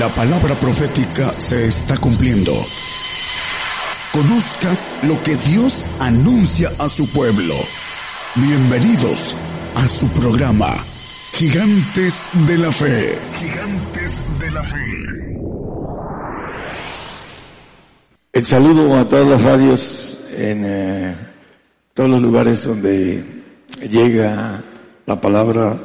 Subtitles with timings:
[0.00, 2.54] La palabra profética se está cumpliendo.
[4.10, 7.54] Conozca lo que Dios anuncia a su pueblo.
[8.34, 9.36] Bienvenidos
[9.74, 10.74] a su programa,
[11.34, 13.18] Gigantes de la Fe.
[13.40, 15.36] Gigantes de la Fe.
[18.32, 21.14] El saludo a todas las radios en eh,
[21.92, 23.22] todos los lugares donde
[23.82, 24.64] llega
[25.04, 25.78] la palabra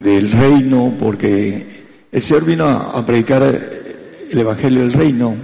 [0.00, 1.83] del reino, porque
[2.14, 5.34] el Señor vino a, predicar el Evangelio del Reino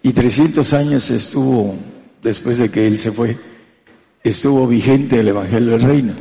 [0.00, 1.74] y 300 años estuvo,
[2.22, 3.36] después de que Él se fue,
[4.22, 6.14] estuvo vigente el Evangelio del Reino.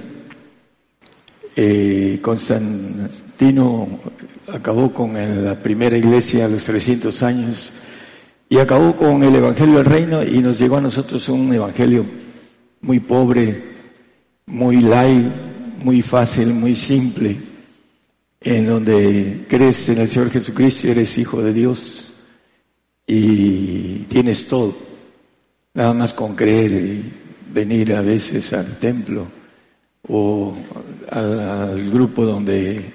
[1.56, 4.00] Eh, Constantino
[4.52, 5.14] acabó con
[5.46, 7.72] la primera iglesia a los 300 años
[8.50, 12.04] y acabó con el Evangelio del Reino y nos llegó a nosotros un Evangelio
[12.82, 13.64] muy pobre,
[14.48, 15.32] muy light,
[15.84, 17.57] muy fácil, muy simple
[18.42, 22.14] en donde crees en el Señor Jesucristo eres hijo de Dios
[23.06, 24.78] y tienes todo,
[25.74, 27.14] nada más con creer y
[27.54, 29.28] venir a veces al templo
[30.10, 30.56] o
[31.10, 32.94] al, grupo donde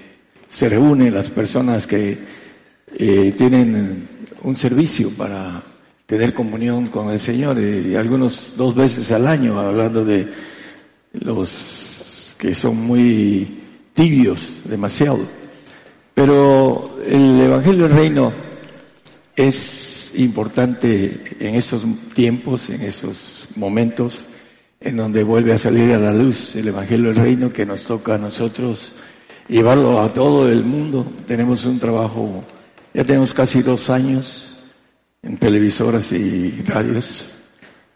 [0.49, 2.19] se reúnen las personas que
[2.95, 4.09] eh, tienen
[4.43, 5.63] un servicio para
[6.07, 10.29] tener comunión con el Señor y algunos dos veces al año hablando de
[11.13, 13.62] los que son muy
[13.93, 15.21] tibios demasiado.
[16.15, 18.33] Pero el Evangelio del Reino
[19.35, 21.83] es importante en esos
[22.15, 24.27] tiempos, en esos momentos
[24.81, 28.17] en donde vuelve a salir a la luz el Evangelio del Reino que nos toca
[28.17, 28.93] a nosotros
[29.49, 31.11] llevarlo a todo el mundo.
[31.27, 32.45] Tenemos un trabajo,
[32.93, 34.57] ya tenemos casi dos años
[35.23, 37.31] en televisoras y radios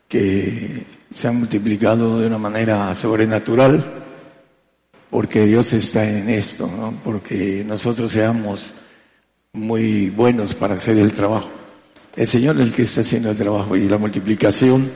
[0.09, 4.06] que se han multiplicado de una manera sobrenatural
[5.11, 6.99] porque Dios está en esto, ¿no?
[7.05, 8.73] porque nosotros seamos
[9.53, 11.51] muy buenos para hacer el trabajo.
[12.15, 14.91] El Señor es el que está haciendo el trabajo y la multiplicación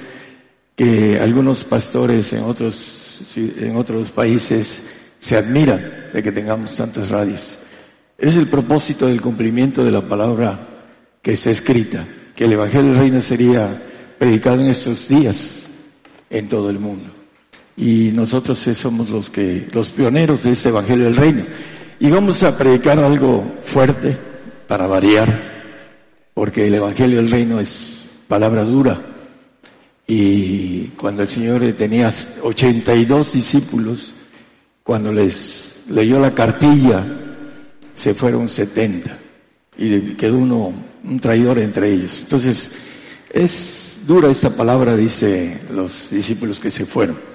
[0.74, 4.82] que algunos pastores en otros, en otros países
[5.18, 7.58] se admiran de que tengamos tantas radios.
[8.16, 10.68] Es el propósito del cumplimiento de la palabra
[11.22, 13.82] que está escrita, que el Evangelio del Reino sería
[14.18, 15.68] predicado en estos días
[16.30, 17.19] en todo el mundo
[17.76, 21.44] y nosotros somos los que, los pioneros de este Evangelio del Reino.
[21.98, 24.16] Y vamos a predicar algo fuerte
[24.66, 25.62] para variar,
[26.34, 29.00] porque el Evangelio del Reino es palabra dura.
[30.06, 34.12] Y cuando el Señor tenía 82 discípulos,
[34.82, 37.06] cuando les leyó la cartilla,
[37.94, 39.18] se fueron 70
[39.76, 40.72] y quedó uno,
[41.04, 42.20] un traidor entre ellos.
[42.22, 42.70] Entonces,
[43.32, 47.29] es dura esta palabra, dice los discípulos que se fueron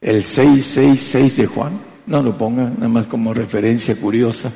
[0.00, 4.52] el 666 de Juan, no lo pongan, nada más como referencia curiosa.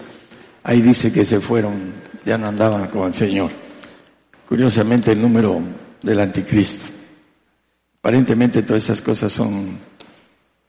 [0.63, 1.93] Ahí dice que se fueron,
[2.25, 3.51] ya no andaban con el Señor.
[4.49, 5.61] Curiosamente el número
[6.03, 6.87] del anticristo.
[7.99, 9.79] Aparentemente todas esas cosas son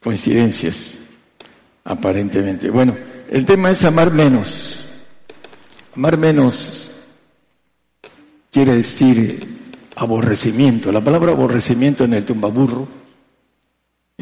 [0.02, 1.00] coincidencias.
[1.86, 2.70] Aparentemente.
[2.70, 2.96] Bueno,
[3.30, 4.88] el tema es amar menos.
[5.96, 6.92] Amar menos
[8.52, 9.48] quiere decir
[9.96, 10.92] aborrecimiento.
[10.92, 13.03] La palabra aborrecimiento en el tumbaburro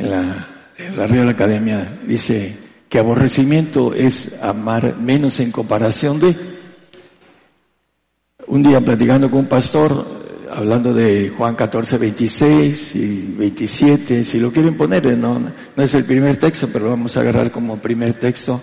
[0.02, 2.58] en la, Real Academia dice
[2.90, 6.36] que aborrecimiento es amar menos en comparación de.
[8.48, 10.06] Un día platicando con un pastor,
[10.52, 16.04] hablando de Juan 14, 26 y 27, si lo quieren poner, no, no es el
[16.04, 18.62] primer texto, pero vamos a agarrar como primer texto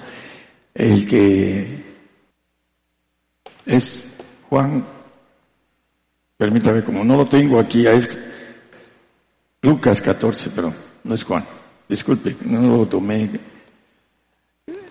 [0.74, 1.84] el que
[3.64, 4.08] es
[4.48, 4.84] Juan,
[6.36, 8.18] permítame, como no lo tengo aquí, es
[9.62, 11.44] Lucas 14, pero no es Juan,
[11.88, 13.30] disculpe, no lo tomé.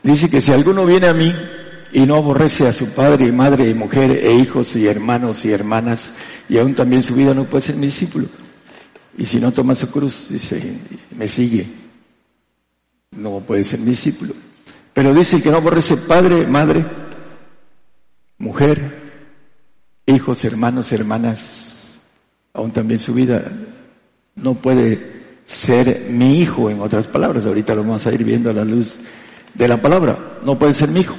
[0.03, 1.33] Dice que si alguno viene a mí
[1.91, 5.51] y no aborrece a su padre y madre y mujer e hijos y hermanos y
[5.51, 6.13] hermanas
[6.49, 8.27] y aún también su vida no puede ser mi discípulo.
[9.17, 10.79] Y si no toma su cruz, dice,
[11.15, 11.67] me sigue,
[13.11, 14.33] no puede ser mi discípulo.
[14.93, 16.85] Pero dice que no aborrece padre, madre,
[18.37, 19.07] mujer,
[20.05, 21.99] hijos, hermanos, hermanas,
[22.53, 23.51] aún también su vida
[24.35, 25.16] no puede
[25.47, 27.45] ser mi hijo, en otras palabras.
[27.45, 28.99] Ahorita lo vamos a ir viendo a la luz
[29.53, 30.37] de la palabra.
[30.43, 31.15] No puede ser mi hijo.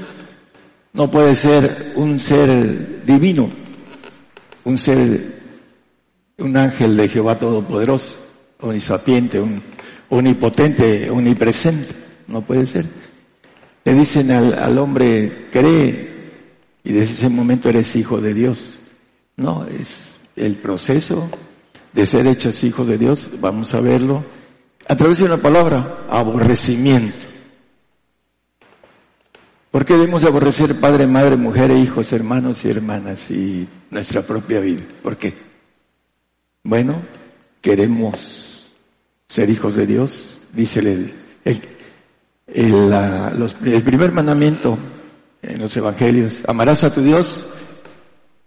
[0.93, 3.51] No puede ser un ser divino,
[4.65, 5.43] un ser,
[6.39, 8.17] un ángel de Jehová Todopoderoso,
[8.61, 9.63] omnisapiente, un
[10.09, 11.95] omnipotente, omnipresente.
[12.27, 12.87] No puede ser.
[13.85, 16.09] Le dicen al hombre, cree,
[16.85, 18.79] y desde ese momento eres hijo de Dios.
[19.37, 21.31] No, es el proceso
[21.93, 24.25] de ser hechos hijos de Dios, vamos a verlo,
[24.87, 27.29] a través de una palabra, aborrecimiento.
[29.71, 34.61] ¿Por qué debemos aborrecer padre, madre, mujer, e hijos, hermanos y hermanas y nuestra propia
[34.61, 34.83] vida?
[35.03, 35.35] ¿Por qué?
[36.63, 37.03] Bueno,
[37.61, 38.73] queremos
[39.27, 41.13] ser hijos de Dios, dice el,
[41.45, 41.61] el,
[42.47, 44.79] el primer mandamiento
[45.43, 47.47] en los evangelios, amarás a tu Dios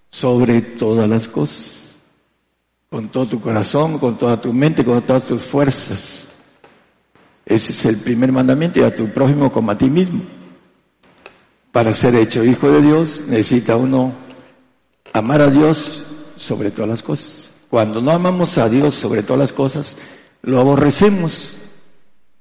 [0.09, 1.80] sobre todas las cosas,
[2.91, 6.27] con todo tu corazón, con toda tu mente, con todas tus fuerzas.
[7.45, 10.23] Ese es el primer mandamiento y a tu prójimo como a ti mismo.
[11.71, 14.13] Para ser hecho hijo de Dios necesita uno
[15.13, 16.05] amar a Dios
[16.35, 17.49] sobre todas las cosas.
[17.69, 19.95] Cuando no amamos a Dios sobre todas las cosas,
[20.41, 21.57] lo aborrecemos,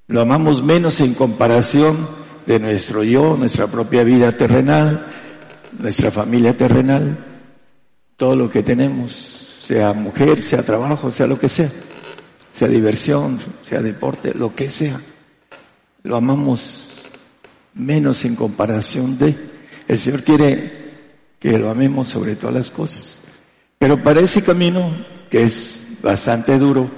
[0.08, 2.08] lo amamos menos en comparación
[2.44, 5.06] de nuestro yo, nuestra propia vida terrenal,
[5.79, 7.25] nuestra familia terrenal,
[8.17, 9.40] todo lo que tenemos,
[9.71, 11.71] sea mujer, sea trabajo, sea lo que sea,
[12.51, 15.01] sea diversión, sea deporte, lo que sea,
[16.03, 16.91] lo amamos
[17.75, 19.37] menos en comparación de.
[19.87, 20.73] El Señor quiere
[21.39, 23.21] que lo amemos sobre todas las cosas.
[23.79, 26.91] Pero para ese camino, que es bastante duro,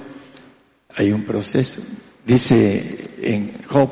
[0.97, 1.79] hay un proceso.
[2.25, 3.91] Dice en Job,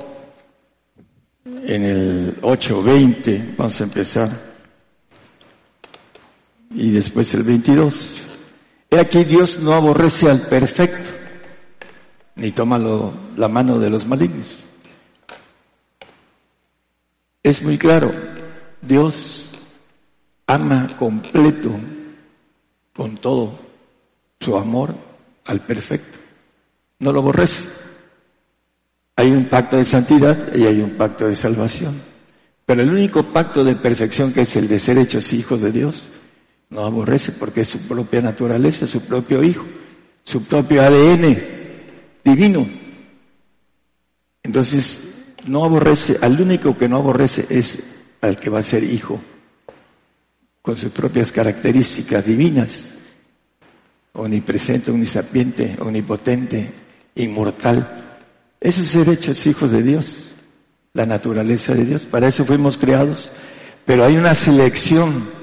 [1.46, 4.52] en el 8.20, vamos a empezar,
[6.72, 8.30] y después el 22.
[8.94, 11.10] He aquí Dios no aborrece al perfecto,
[12.36, 14.66] ni toma la mano de los malignos.
[17.42, 18.12] Es muy claro,
[18.82, 19.50] Dios
[20.46, 21.72] ama completo,
[22.94, 23.58] con todo
[24.42, 24.94] su amor
[25.46, 26.20] al perfecto.
[27.00, 27.70] No lo aborrece.
[29.16, 32.02] Hay un pacto de santidad y hay un pacto de salvación.
[32.66, 36.10] Pero el único pacto de perfección que es el de ser hechos hijos de Dios,
[36.72, 39.66] no aborrece porque es su propia naturaleza, su propio hijo,
[40.24, 41.38] su propio ADN
[42.24, 42.68] divino.
[44.42, 45.02] Entonces,
[45.46, 47.80] no aborrece, al único que no aborrece es
[48.22, 49.20] al que va a ser hijo,
[50.62, 52.92] con sus propias características divinas,
[54.14, 56.72] omnipresente, omnisapiente, omnipotente,
[57.16, 58.20] inmortal.
[58.60, 60.32] Eso es ser hechos hijos de Dios,
[60.94, 63.32] la naturaleza de Dios, para eso fuimos creados,
[63.86, 65.41] pero hay una selección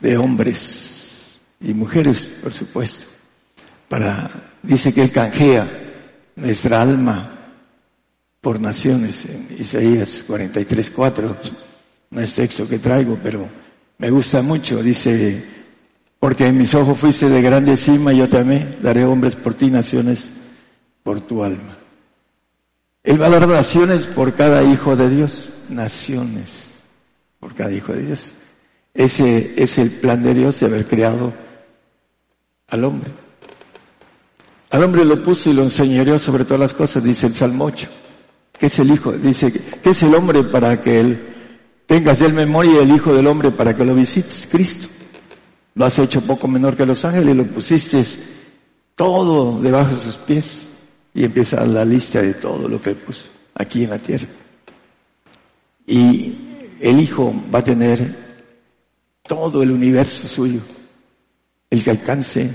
[0.00, 3.06] de hombres y mujeres, por supuesto,
[3.88, 4.30] para,
[4.62, 5.68] dice que Él canjea
[6.36, 7.30] nuestra alma
[8.40, 11.36] por naciones, en Isaías 43, 4,
[12.10, 13.48] no es texto que traigo, pero
[13.98, 15.42] me gusta mucho, dice,
[16.18, 20.32] porque en mis ojos fuiste de grande cima, yo amé, daré hombres por ti, naciones
[21.02, 21.78] por tu alma.
[23.02, 26.82] Él va a dar naciones por cada hijo de Dios, naciones
[27.38, 28.32] por cada hijo de Dios.
[28.94, 31.32] Ese es el plan de Dios de haber creado
[32.68, 33.10] al hombre.
[34.70, 37.88] Al hombre lo puso y lo enseñoreó sobre todas las cosas, dice el Salmo 8.
[38.58, 39.12] ¿Qué es el Hijo?
[39.12, 41.34] Dice, ¿qué es el hombre para que él
[41.86, 44.48] tengas de él memoria el Hijo del hombre para que lo visites?
[44.50, 44.88] Cristo.
[45.74, 48.02] Lo has hecho poco menor que los ángeles, lo pusiste
[48.94, 50.68] todo debajo de sus pies
[51.12, 54.28] y empieza la lista de todo lo que puso aquí en la tierra.
[55.84, 56.36] Y
[56.80, 58.23] el Hijo va a tener
[59.26, 60.60] todo el universo suyo,
[61.70, 62.54] el que alcance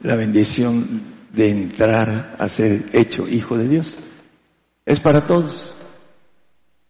[0.00, 1.02] la bendición
[1.32, 3.96] de entrar a ser hecho Hijo de Dios.
[4.84, 5.74] Es para todos.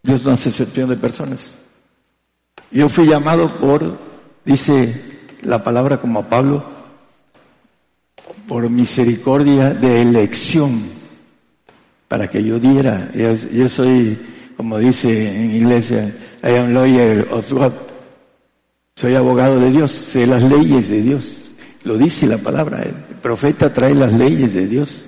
[0.03, 1.57] Dios no hace excepción de personas.
[2.71, 3.99] Yo fui llamado por,
[4.45, 6.65] dice la palabra como a Pablo,
[8.49, 10.91] por misericordia de elección,
[12.09, 13.11] para que yo diera.
[13.13, 14.19] Yo, soy,
[14.57, 17.86] como dice en iglesia, I am lawyer of God.
[18.97, 21.37] Soy abogado de Dios, sé las leyes de Dios.
[21.83, 22.83] Lo dice la palabra.
[22.83, 25.05] El profeta trae las leyes de Dios.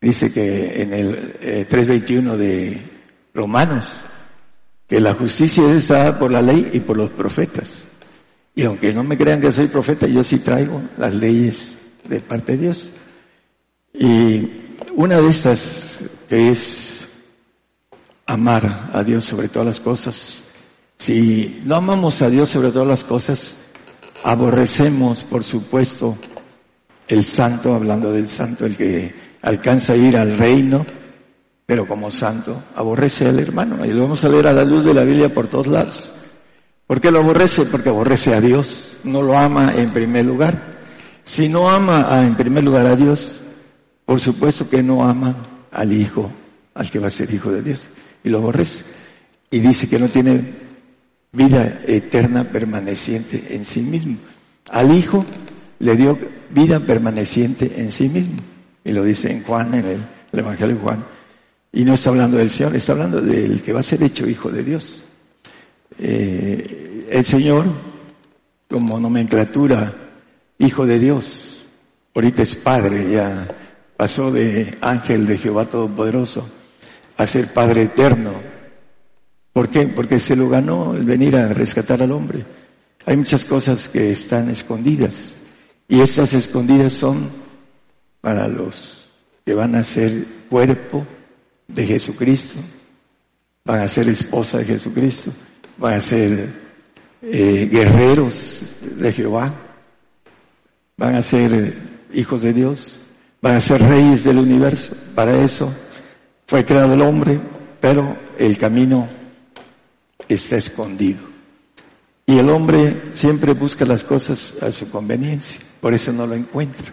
[0.00, 2.82] Dice que en el 3.21 eh, de
[3.34, 4.00] Romanos,
[4.86, 7.84] que la justicia es dada por la ley y por los profetas.
[8.54, 11.76] Y aunque no me crean que soy profeta, yo sí traigo las leyes
[12.08, 12.90] de parte de Dios.
[13.92, 14.50] Y
[14.94, 17.06] una de estas que es
[18.24, 20.47] amar a Dios sobre todas las cosas.
[20.98, 23.56] Si no amamos a Dios sobre todas las cosas,
[24.24, 26.18] aborrecemos, por supuesto,
[27.06, 30.84] el santo, hablando del santo, el que alcanza a ir al reino,
[31.64, 33.84] pero como santo aborrece al hermano.
[33.84, 36.12] Y lo vamos a ver a la luz de la Biblia por todos lados.
[36.86, 37.64] ¿Por qué lo aborrece?
[37.66, 40.78] Porque aborrece a Dios, no lo ama en primer lugar.
[41.22, 43.40] Si no ama en primer lugar a Dios,
[44.04, 46.30] por supuesto que no ama al Hijo,
[46.74, 47.88] al que va a ser Hijo de Dios,
[48.24, 48.84] y lo aborrece.
[49.50, 50.67] Y dice que no tiene
[51.32, 54.18] vida eterna permaneciente en sí mismo.
[54.70, 55.24] Al Hijo
[55.78, 56.18] le dio
[56.50, 58.42] vida permaneciente en sí mismo.
[58.84, 61.04] Y lo dice en Juan, en el, Evangelio de Juan.
[61.72, 64.50] Y no está hablando del Señor, está hablando del que va a ser hecho hijo
[64.50, 65.04] de Dios.
[65.98, 67.66] eh, el Señor,
[68.68, 70.08] como nomenclatura,
[70.60, 71.64] Hijo de Dios,
[72.16, 73.46] ahorita es Padre, ya
[73.96, 76.48] pasó de ángel de Jehová Todopoderoso
[77.16, 78.57] a ser Padre eterno.
[79.52, 79.86] ¿Por qué?
[79.88, 82.44] Porque se lo ganó el venir a rescatar al hombre.
[83.06, 85.34] Hay muchas cosas que están escondidas
[85.88, 87.30] y estas escondidas son
[88.20, 89.06] para los
[89.44, 91.06] que van a ser cuerpo
[91.66, 92.58] de Jesucristo,
[93.64, 95.32] van a ser esposa de Jesucristo,
[95.78, 96.52] van a ser
[97.22, 99.54] eh, guerreros de Jehová,
[100.98, 101.74] van a ser
[102.12, 103.00] hijos de Dios,
[103.40, 104.94] van a ser reyes del universo.
[105.14, 105.72] Para eso
[106.46, 107.40] fue creado el hombre,
[107.80, 109.08] pero el camino
[110.26, 111.20] está escondido.
[112.26, 116.92] Y el hombre siempre busca las cosas a su conveniencia, por eso no lo encuentra.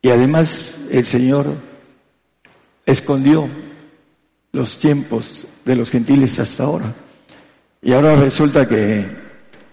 [0.00, 1.54] Y además el Señor
[2.86, 3.48] escondió
[4.52, 6.94] los tiempos de los gentiles hasta ahora.
[7.82, 9.06] Y ahora resulta que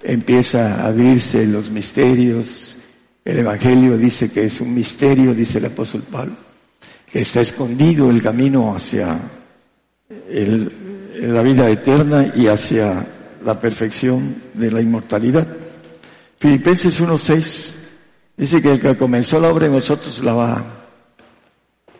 [0.03, 2.77] empieza a abrirse los misterios.
[3.23, 6.35] El Evangelio dice que es un misterio, dice el apóstol Pablo,
[7.09, 9.17] que está escondido el camino hacia
[11.27, 13.05] la vida eterna y hacia
[13.43, 15.47] la perfección de la inmortalidad.
[16.39, 17.75] Filipenses 1.6
[18.35, 20.65] dice que el que comenzó la obra en nosotros la va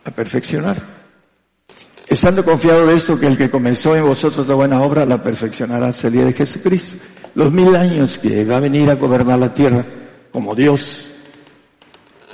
[0.04, 0.94] a perfeccionar.
[2.06, 5.88] Estando confiado de esto, que el que comenzó en vosotros la buena obra la perfeccionará
[5.88, 7.02] hasta el día de Jesucristo.
[7.34, 9.84] Los mil años que va a venir a gobernar la tierra
[10.30, 11.12] como Dios,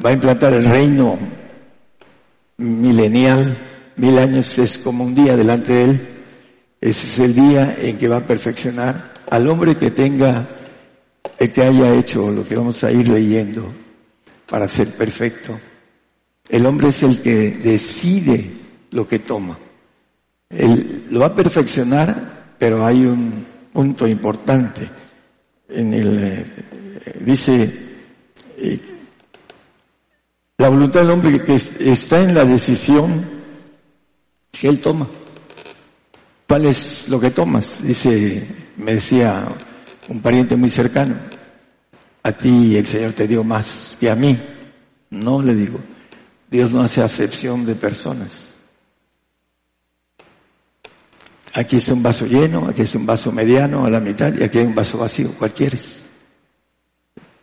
[0.04, 1.18] va a implantar el reino
[2.56, 3.56] milenial,
[3.97, 6.20] mil años es como un día delante de Él.
[6.80, 10.49] Ese es el día en que va a perfeccionar al hombre que tenga,
[11.38, 13.70] el que haya hecho lo que vamos a ir leyendo
[14.49, 15.58] para ser perfecto.
[16.49, 18.50] El hombre es el que decide
[18.90, 19.58] lo que toma.
[20.49, 24.88] Él lo va a perfeccionar, pero hay un punto importante.
[25.68, 26.44] En el, eh,
[27.20, 27.72] dice,
[28.56, 28.80] eh,
[30.58, 33.25] la voluntad del hombre que está en la decisión
[34.50, 35.08] que él toma.
[36.50, 37.78] ¿Cuál es lo que tomas?
[37.80, 38.45] Dice,
[38.76, 39.47] me decía
[40.09, 41.14] un pariente muy cercano,
[42.25, 44.37] a ti el Señor te dio más que a mí.
[45.11, 45.78] No le digo,
[46.50, 48.57] Dios no hace acepción de personas.
[51.54, 54.59] Aquí es un vaso lleno, aquí es un vaso mediano a la mitad y aquí
[54.59, 55.33] hay un vaso vacío.
[55.38, 56.04] ¿Cuál quieres?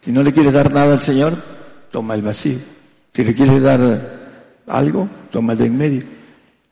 [0.01, 1.41] Si no le quieres dar nada al Señor,
[1.91, 2.59] toma el vacío.
[3.13, 6.03] Si le quieres dar algo, toma el de en medio.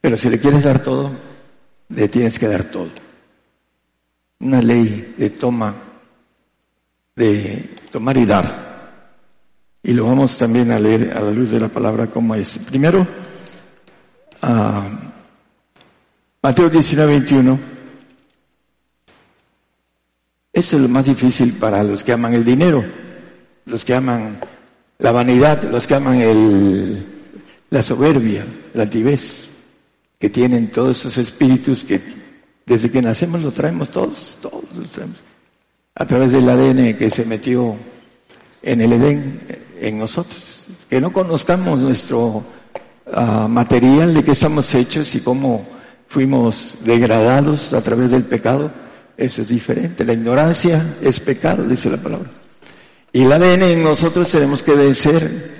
[0.01, 1.13] Pero si le quieres dar todo,
[1.89, 2.89] le tienes que dar todo.
[4.39, 5.75] Una ley de toma,
[7.15, 8.65] de tomar y dar.
[9.83, 12.57] Y lo vamos también a leer a la luz de la palabra como es.
[12.59, 13.07] Primero,
[14.43, 15.15] uh,
[16.41, 17.59] Mateo 19, 21.
[20.53, 22.83] Eso es lo más difícil para los que aman el dinero,
[23.65, 24.39] los que aman
[24.99, 27.05] la vanidad, los que aman el,
[27.69, 29.44] la soberbia, la altivez,
[30.25, 32.01] que tienen todos esos espíritus que
[32.65, 35.19] desde que nacemos lo traemos todos, todos los traemos.
[35.93, 37.75] A través del ADN que se metió
[38.63, 39.39] en el Edén,
[39.79, 40.63] en nosotros.
[40.89, 42.43] Que no conozcamos nuestro
[43.05, 45.63] uh, material de qué estamos hechos y cómo
[46.07, 48.71] fuimos degradados a través del pecado,
[49.15, 50.03] eso es diferente.
[50.03, 52.31] La ignorancia es pecado, dice la palabra.
[53.13, 55.51] Y el ADN en nosotros tenemos que vencer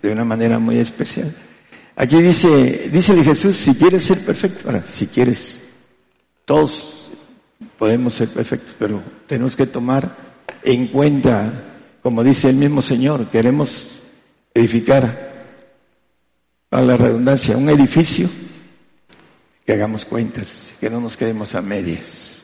[0.00, 1.34] de una manera muy especial.
[1.96, 5.62] Aquí dice, dice Jesús, si quieres ser perfecto, ahora, si quieres,
[6.44, 7.10] todos
[7.78, 10.16] podemos ser perfectos, pero tenemos que tomar
[10.62, 11.52] en cuenta,
[12.02, 14.02] como dice el mismo Señor, queremos
[14.52, 15.34] edificar,
[16.74, 18.28] a la redundancia, un edificio
[19.64, 22.42] que hagamos cuentas, que no nos quedemos a medias.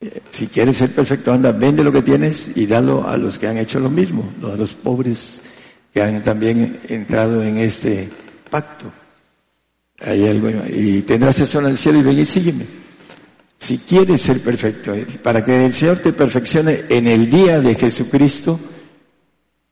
[0.00, 3.46] Eh, si quieres ser perfecto, anda, vende lo que tienes y dalo a los que
[3.46, 5.42] han hecho lo mismo, a los pobres
[5.92, 8.08] que han también entrado en este
[8.50, 8.92] pacto.
[10.00, 12.66] Hay algo, y tendrás eso en el cielo y ven y sígueme.
[13.58, 17.74] Si quieres ser perfecto, eh, para que el Señor te perfeccione en el día de
[17.74, 18.58] Jesucristo,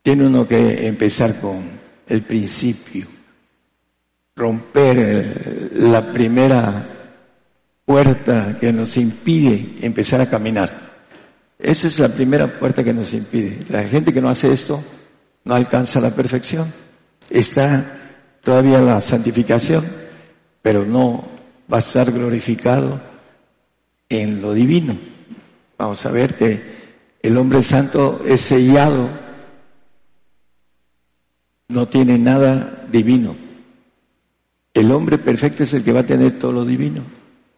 [0.03, 3.07] tiene uno que empezar con el principio
[4.39, 6.89] romper eh, la primera
[7.85, 10.89] puerta que nos impide empezar a caminar.
[11.59, 13.67] Esa es la primera puerta que nos impide.
[13.69, 14.83] La gente que no hace esto
[15.45, 16.73] no alcanza la perfección.
[17.29, 18.08] Está
[18.43, 19.87] todavía la santificación,
[20.63, 21.25] pero no
[21.73, 23.01] va a estar glorificado
[24.09, 24.97] en lo divino.
[25.77, 26.79] Vamos a ver que
[27.23, 29.09] el hombre santo es sellado,
[31.69, 33.37] no tiene nada divino.
[34.73, 37.03] El hombre perfecto es el que va a tener todo lo divino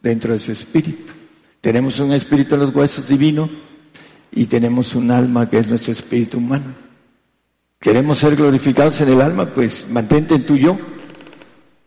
[0.01, 1.13] dentro de su espíritu.
[1.61, 3.49] Tenemos un espíritu en los huesos divino
[4.31, 6.73] y tenemos un alma que es nuestro espíritu humano.
[7.81, 10.77] Queremos ser glorificados en el alma, pues mantente en tu yo.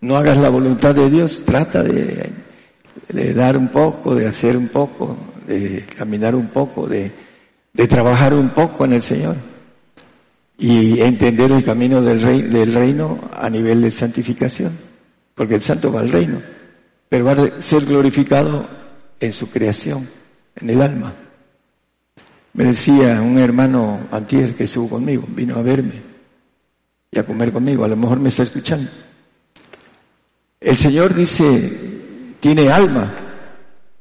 [0.01, 2.33] No hagas la voluntad de Dios, trata de,
[3.33, 7.13] dar un poco, de hacer un poco, de caminar un poco, de,
[7.73, 9.37] de trabajar un poco en el Señor
[10.59, 14.77] y entender el camino del, rey, del reino a nivel de santificación,
[15.33, 16.43] porque el santo va al reino,
[17.09, 18.69] pero va a ser glorificado
[19.21, 20.09] en su creación,
[20.57, 21.15] en el alma.
[22.55, 26.03] Me decía un hermano antier que estuvo conmigo, vino a verme
[27.11, 28.91] y a comer conmigo, a lo mejor me está escuchando.
[30.61, 33.13] El Señor dice, tiene alma,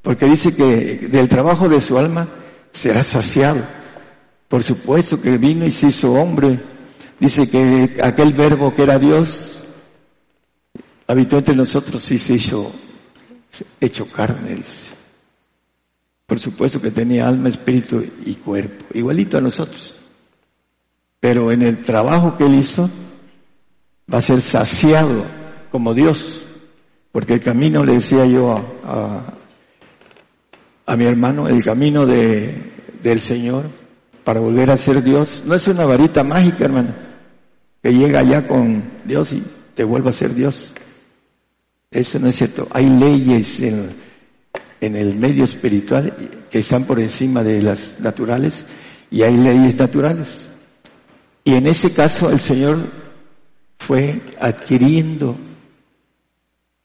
[0.01, 2.29] porque dice que del trabajo de su alma
[2.71, 3.65] será saciado.
[4.47, 6.59] Por supuesto que vino y se hizo hombre.
[7.19, 9.63] Dice que aquel verbo que era Dios
[11.07, 12.71] habitó entre nosotros y se hizo
[13.79, 15.02] hecho carne, dice.
[16.25, 19.95] Por supuesto que tenía alma, espíritu y cuerpo, igualito a nosotros.
[21.19, 22.89] Pero en el trabajo que él hizo,
[24.11, 25.25] va a ser saciado
[25.71, 26.45] como Dios.
[27.11, 28.51] Porque el camino, le decía yo
[28.83, 29.33] a,
[30.85, 33.65] a, mi hermano, el camino de, del Señor
[34.23, 36.93] para volver a ser Dios, no es una varita mágica, hermano,
[37.81, 39.43] que llega allá con Dios y
[39.75, 40.73] te vuelve a ser Dios.
[41.91, 42.67] Eso no es cierto.
[42.71, 43.95] Hay leyes en,
[44.85, 46.13] en el medio espiritual
[46.49, 48.65] que están por encima de las naturales
[49.09, 50.49] y hay leyes naturales.
[51.43, 52.79] Y en ese caso el Señor
[53.77, 55.37] fue adquiriendo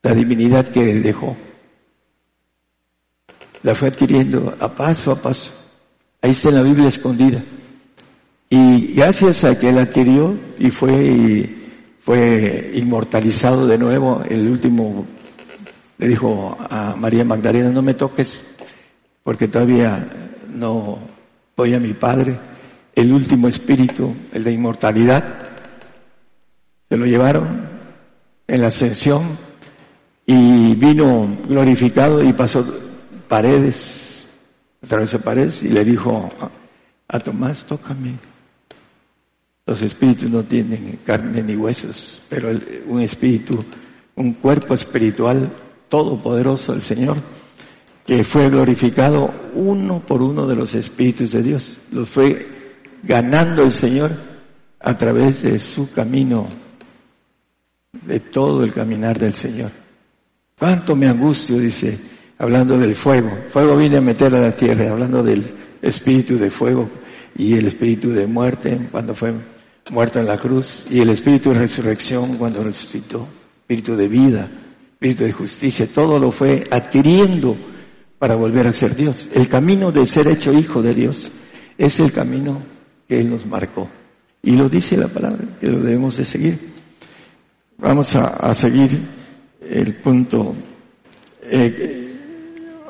[0.02, 1.36] la divinidad que dejó.
[3.62, 5.52] La fue adquiriendo a paso a paso.
[6.22, 7.42] Ahí está en la Biblia escondida.
[8.50, 11.54] Y gracias a que él adquirió y fue,
[12.00, 15.06] fue inmortalizado de nuevo, el último
[15.98, 18.40] le dijo a María Magdalena, no me toques,
[19.22, 20.08] porque todavía
[20.48, 20.98] no
[21.56, 22.38] voy a mi Padre.
[22.94, 25.48] El último espíritu, el de inmortalidad,
[26.88, 27.68] se lo llevaron
[28.46, 29.38] en la ascensión
[30.24, 32.64] y vino glorificado y pasó
[33.28, 34.28] paredes,
[34.82, 36.30] atravesó paredes y le dijo
[37.08, 38.14] a Tomás, tócame.
[39.66, 42.48] Los espíritus no tienen carne ni huesos, pero
[42.87, 43.64] un espíritu,
[44.14, 45.50] un cuerpo espiritual
[45.88, 47.16] todopoderoso el Señor,
[48.07, 51.79] que fue glorificado uno por uno de los espíritus de Dios.
[51.90, 52.46] Los fue
[53.03, 54.12] ganando el Señor
[54.81, 56.48] a través de su camino,
[57.92, 59.70] de todo el caminar del Señor.
[60.59, 61.98] Cuánto me angustio, dice,
[62.38, 63.31] hablando del fuego.
[63.51, 65.44] Fuego viene a meter a la tierra, hablando del
[65.83, 66.88] espíritu de fuego
[67.37, 69.33] y el espíritu de muerte cuando fue
[69.90, 73.29] muerto en la cruz y el espíritu de resurrección cuando resucitó,
[73.61, 74.48] espíritu de vida
[74.98, 77.56] espíritu de justicia, todo lo fue adquiriendo
[78.18, 79.28] para volver a ser Dios.
[79.32, 81.30] El camino de ser hecho hijo de Dios
[81.78, 82.61] es el camino
[83.06, 83.88] que Él nos marcó.
[84.42, 86.58] Y lo dice la palabra, que lo debemos de seguir.
[87.76, 89.00] Vamos a, seguir
[89.61, 90.56] el punto.
[91.44, 92.16] Eh,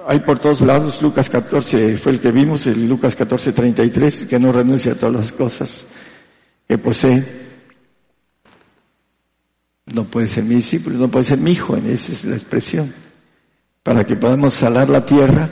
[0.07, 4.39] hay por todos lados, Lucas 14 fue el que vimos, el Lucas 14, 33, que
[4.39, 5.87] no renuncia a todas las cosas
[6.67, 7.48] que posee
[9.95, 12.93] no puede ser mi discípulo, no puede ser mi hijo, esa es la expresión.
[13.83, 15.49] Para que podamos salar la tierra,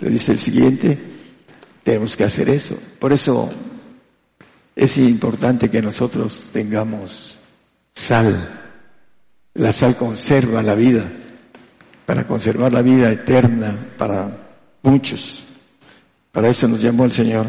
[0.00, 0.98] le dice el siguiente,
[1.82, 2.76] tenemos que hacer eso.
[2.98, 3.48] Por eso
[4.74, 7.38] es importante que nosotros tengamos
[7.94, 8.62] sal.
[9.54, 11.10] La sal conserva la vida,
[12.04, 14.48] para conservar la vida eterna para
[14.82, 15.44] muchos.
[16.32, 17.46] Para eso nos llamó el Señor.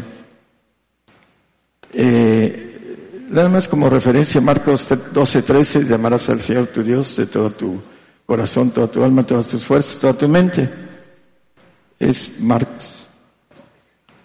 [1.92, 2.67] Eh,
[3.30, 7.78] Nada más como referencia, Marcos 12, 13, llamarás al Señor tu Dios de todo tu
[8.24, 10.70] corazón, toda tu alma, todas tus fuerzas, toda tu mente.
[11.98, 13.06] Es Marcos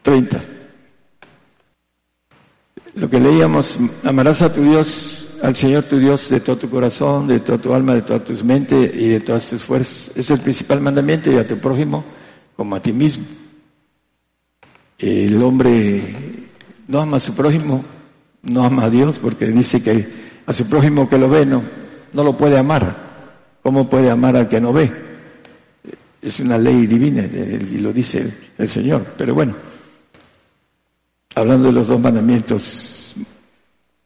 [0.04, 0.42] 30.
[2.96, 7.28] Lo que leíamos, amarás a tu Dios, al Señor tu Dios de todo tu corazón,
[7.28, 10.12] de toda tu alma, de toda tu mente y de todas tus fuerzas.
[10.16, 12.06] Es el principal mandamiento y a tu prójimo
[12.56, 13.26] como a ti mismo.
[14.98, 16.48] El hombre
[16.88, 17.84] no ama a su prójimo
[18.44, 20.08] no ama a Dios porque dice que
[20.46, 21.64] a su prójimo que lo ve no,
[22.12, 23.14] no lo puede amar.
[23.62, 24.92] ¿Cómo puede amar al que no ve?
[26.22, 29.14] Es una ley divina y lo dice el, Señor.
[29.18, 29.56] Pero bueno,
[31.36, 33.16] hablando de los dos mandamientos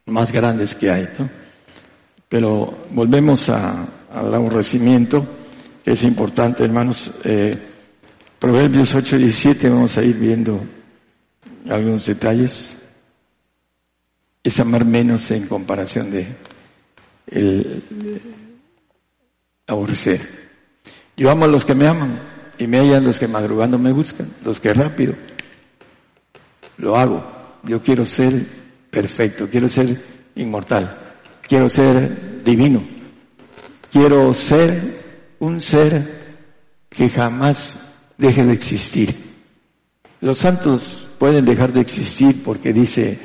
[0.05, 1.29] más grandes que hay, ¿no?
[2.29, 5.25] Pero volvemos a, al aborrecimiento,
[5.83, 7.11] que es importante, hermanos.
[7.23, 7.57] Eh,
[8.37, 10.61] Proverbios 8 y 17, vamos a ir viendo
[11.67, 12.76] algunos detalles
[14.47, 16.27] es amar menos en comparación de
[17.27, 17.83] el
[19.67, 20.21] aborrecer.
[21.17, 22.21] Yo amo a los que me aman,
[22.57, 25.15] y me hallan los que madrugando me buscan, los que rápido.
[26.77, 27.25] Lo hago.
[27.63, 28.45] Yo quiero ser
[28.89, 30.01] perfecto, quiero ser
[30.35, 32.83] inmortal, quiero ser divino,
[33.91, 36.45] quiero ser un ser
[36.89, 37.77] que jamás
[38.17, 39.13] deje de existir.
[40.21, 43.19] Los santos pueden dejar de existir porque dice,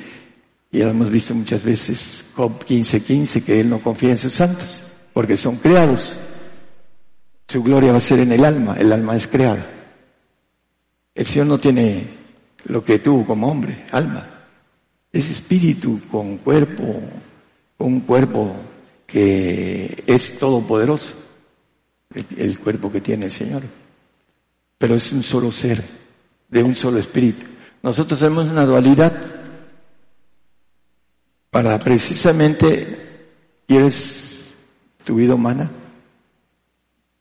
[0.72, 4.82] y lo hemos visto muchas veces, Job 15:15, que él no confía en sus santos,
[5.12, 6.18] porque son creados.
[7.46, 9.68] Su gloria va a ser en el alma, el alma es creada.
[11.14, 12.08] El Señor no tiene
[12.64, 14.26] lo que tuvo como hombre, alma.
[15.12, 17.02] Es espíritu con cuerpo,
[17.76, 18.56] un cuerpo
[19.06, 21.12] que es todopoderoso,
[22.14, 23.62] el, el cuerpo que tiene el Señor.
[24.78, 25.85] Pero es un solo ser,
[26.48, 27.44] de un solo espíritu.
[27.82, 29.41] Nosotros tenemos una dualidad
[31.52, 32.96] para precisamente,
[33.68, 34.46] ¿quieres
[35.04, 35.70] tu vida humana?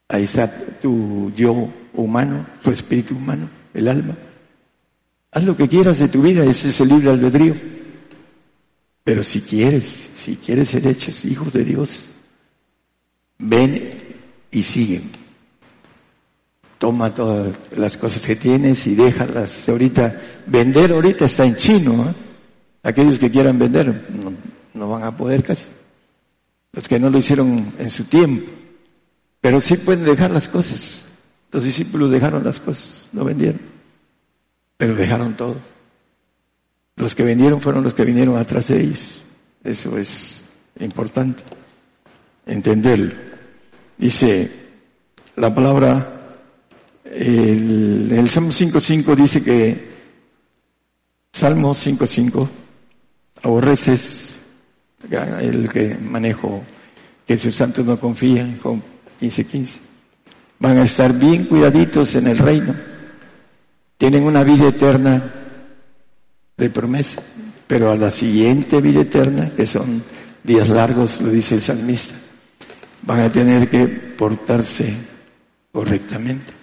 [0.07, 0.49] Ahí está
[0.81, 4.15] tu yo humano, tu espíritu humano, el alma.
[5.33, 7.55] Haz lo que quieras de tu vida, ese es el libre albedrío.
[9.03, 12.07] Pero si quieres, si quieres ser hechos hijos de Dios,
[13.37, 14.01] ven
[14.49, 15.11] y siguen.
[16.77, 20.21] Toma todas las cosas que tienes y déjalas ahorita.
[20.47, 22.09] Vender ahorita está en chino.
[22.09, 22.30] ¿eh?
[22.83, 24.33] Aquellos que quieran vender no,
[24.73, 25.67] no van a poder casi.
[26.73, 28.49] Los que no lo hicieron en su tiempo.
[29.41, 31.05] Pero sí pueden dejar las cosas.
[31.51, 33.61] Los discípulos dejaron las cosas, no vendieron.
[34.77, 35.57] Pero dejaron todo.
[36.95, 39.21] Los que vendieron fueron los que vinieron atrás de ellos.
[39.63, 40.45] Eso es
[40.79, 41.43] importante.
[42.45, 43.13] Entenderlo.
[43.97, 44.49] Dice
[45.35, 46.39] la palabra,
[47.03, 49.91] el, el Salmo 5.5 dice que,
[51.33, 52.49] Salmo 5.5,
[53.43, 54.37] aborreces,
[55.09, 56.63] el que manejo,
[57.25, 58.59] que sus santos no confían,
[59.19, 59.79] 15, 15.
[60.59, 62.75] Van a estar bien cuidaditos en el reino.
[63.97, 65.33] Tienen una vida eterna
[66.57, 67.21] de promesa,
[67.67, 70.03] pero a la siguiente vida eterna, que son
[70.43, 72.15] días largos, lo dice el salmista,
[73.03, 74.95] van a tener que portarse
[75.71, 76.53] correctamente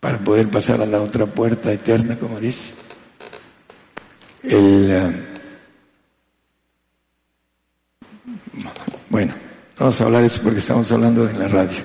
[0.00, 2.72] para poder pasar a la otra puerta eterna, como dice.
[4.42, 5.37] El,
[9.10, 9.34] bueno,
[9.78, 11.78] vamos a hablar eso porque estamos hablando en la radio.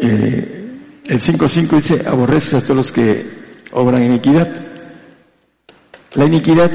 [0.00, 3.26] Eh, el 5.5 dice, aborreces a todos los que
[3.72, 4.48] obran iniquidad.
[6.14, 6.70] La iniquidad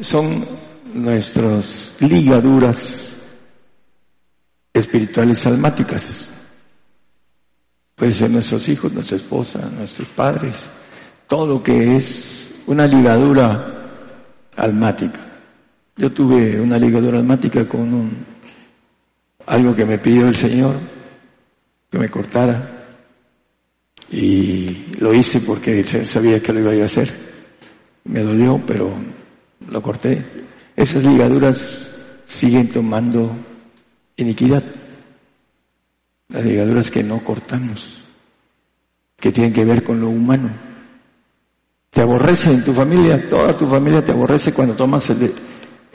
[0.00, 0.46] son
[0.94, 3.16] nuestras ligaduras
[4.72, 6.30] espirituales almáticas.
[7.94, 10.68] Puede ser nuestros hijos, nuestra esposa, nuestros padres,
[11.26, 13.86] todo lo que es una ligadura
[14.56, 15.35] almática.
[15.96, 18.26] Yo tuve una ligadura almática con un,
[19.46, 20.76] algo que me pidió el Señor,
[21.90, 22.72] que me cortara.
[24.10, 27.10] Y lo hice porque sabía que lo iba a hacer.
[28.04, 28.92] Me dolió, pero
[29.70, 30.22] lo corté.
[30.76, 31.92] Esas ligaduras
[32.26, 33.34] siguen tomando
[34.16, 34.64] iniquidad.
[36.28, 38.02] Las ligaduras que no cortamos,
[39.18, 40.50] que tienen que ver con lo humano.
[41.90, 45.32] Te aborrece en tu familia, toda tu familia te aborrece cuando tomas el,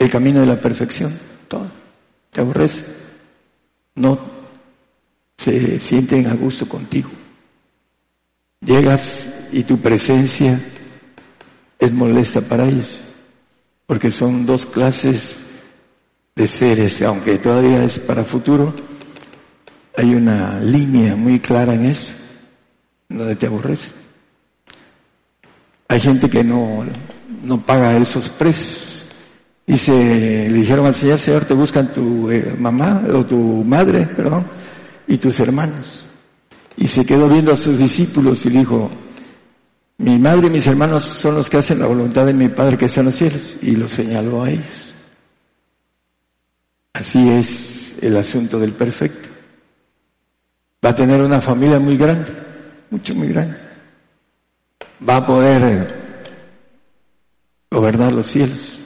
[0.02, 1.18] el camino de la perfección.
[1.48, 1.66] Todo.
[2.30, 2.84] Te aborrece.
[3.94, 4.18] No
[5.36, 7.10] se sienten a gusto contigo.
[8.60, 10.60] Llegas y tu presencia
[11.78, 13.02] es molesta para ellos,
[13.86, 15.38] porque son dos clases
[16.36, 18.72] de seres, aunque todavía es para futuro,
[19.96, 22.12] hay una línea muy clara en eso,
[23.08, 23.92] donde te aborrece.
[25.88, 26.86] Hay gente que no,
[27.42, 28.91] no paga esos precios.
[29.72, 34.44] Dice, le dijeron al Señor, Señor, te buscan tu eh, mamá o tu madre, perdón,
[35.06, 36.04] y tus hermanos.
[36.76, 38.90] Y se quedó viendo a sus discípulos y dijo,
[39.96, 42.84] mi madre y mis hermanos son los que hacen la voluntad de mi Padre que
[42.84, 43.56] está en los cielos.
[43.62, 44.92] Y lo señaló a ellos.
[46.92, 49.30] Así es el asunto del perfecto.
[50.84, 52.30] Va a tener una familia muy grande,
[52.90, 53.56] mucho, muy grande.
[55.08, 55.94] Va a poder
[57.70, 58.81] gobernar los cielos.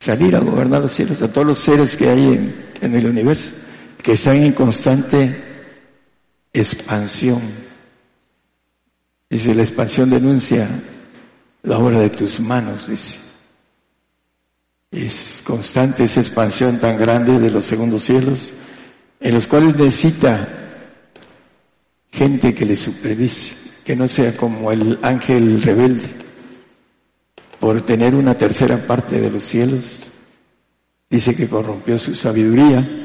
[0.00, 3.52] Salir a gobernar los cielos, a todos los seres que hay en, el universo
[4.02, 5.44] que están en constante
[6.52, 7.42] expansión.
[9.28, 10.68] Dice, la expansión denuncia
[11.62, 13.18] la obra de tus manos, dice.
[14.90, 18.52] Es constante esa expansión tan grande de los segundos cielos,
[19.20, 20.48] en los cuales necesita
[22.10, 26.19] gente que le supervise, que no sea como el ángel rebelde,
[27.60, 30.06] por tener una tercera parte de los cielos,
[31.10, 33.00] dice que corrompió su sabiduría,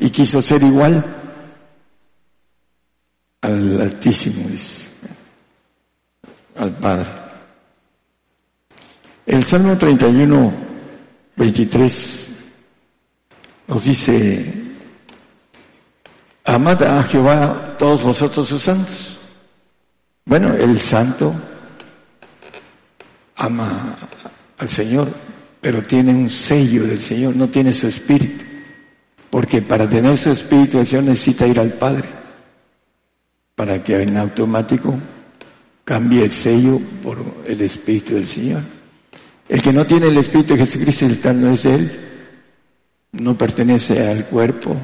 [0.00, 1.04] y quiso ser igual.
[3.42, 4.86] al Altísimo, dice,
[6.56, 7.10] al Padre.
[9.26, 10.52] El Salmo 31,
[11.36, 12.30] 23
[13.68, 14.52] nos dice,
[16.44, 19.20] amad a Jehová todos vosotros sus santos.
[20.24, 21.34] Bueno, el santo
[23.40, 23.96] ama
[24.58, 25.12] al Señor,
[25.60, 28.44] pero tiene un sello del Señor, no tiene su espíritu.
[29.30, 32.08] Porque para tener su espíritu el Señor necesita ir al Padre,
[33.54, 34.94] para que en automático
[35.84, 38.62] cambie el sello por el espíritu del Señor.
[39.48, 42.08] El que no tiene el espíritu de Jesucristo, el tal no es Él,
[43.12, 44.76] no pertenece al cuerpo,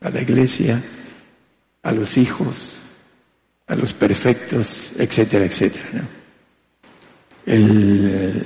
[0.00, 0.82] a la iglesia,
[1.82, 2.82] a los hijos,
[3.66, 5.88] a los perfectos, etcétera, etcétera.
[5.92, 6.17] ¿no?
[7.48, 8.42] El,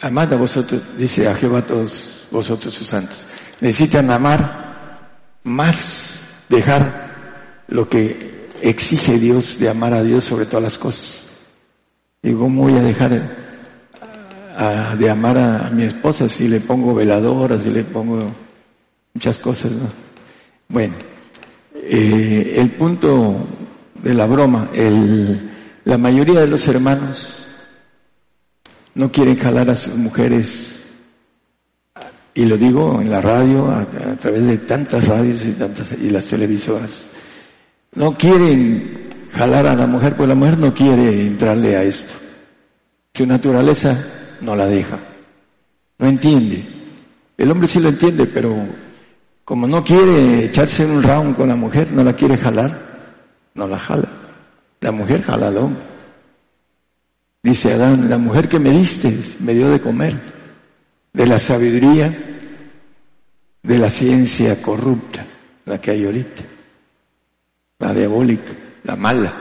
[0.00, 3.24] amad a vosotros, dice a Jehová todos vosotros sus santos.
[3.60, 10.78] Necesitan amar más, dejar lo que exige Dios de amar a Dios sobre todas las
[10.78, 11.28] cosas.
[12.20, 13.12] ¿Y cómo voy a dejar
[14.98, 18.28] de amar a, mi esposa si le pongo veladoras, si le pongo
[19.14, 19.70] muchas cosas?
[19.70, 19.88] ¿no?
[20.66, 20.94] Bueno,
[21.76, 23.46] eh, el punto
[24.02, 25.48] de la broma, el,
[25.84, 27.41] la mayoría de los hermanos
[28.94, 30.86] no quieren jalar a sus mujeres,
[32.34, 36.26] y lo digo en la radio, a, través de tantas radios y tantas, y las
[36.26, 37.10] televisoras,
[37.94, 42.14] no quieren jalar a la mujer, pues la mujer no quiere entrarle a esto.
[43.14, 44.98] Su naturaleza no la deja.
[45.98, 46.66] No entiende.
[47.36, 48.56] El hombre sí lo entiende, pero
[49.44, 53.78] como no quiere echarse un round con la mujer, no la quiere jalar, no la
[53.78, 54.08] jala.
[54.80, 55.91] La mujer jala al hombre.
[57.42, 60.16] Dice Adán, la mujer que me diste me dio de comer,
[61.12, 62.16] de la sabiduría,
[63.62, 65.26] de la ciencia corrupta,
[65.64, 66.42] la que hay ahorita,
[67.80, 68.52] la diabólica,
[68.84, 69.32] la mala.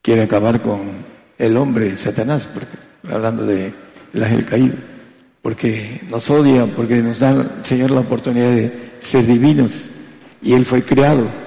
[0.00, 1.04] Quiere acabar con
[1.38, 2.76] el hombre, Satanás, porque,
[3.12, 3.72] hablando de
[4.14, 4.74] el ángel caído,
[5.42, 9.72] porque nos odia, porque nos da el Señor la oportunidad de ser divinos,
[10.40, 11.42] y Él fue creado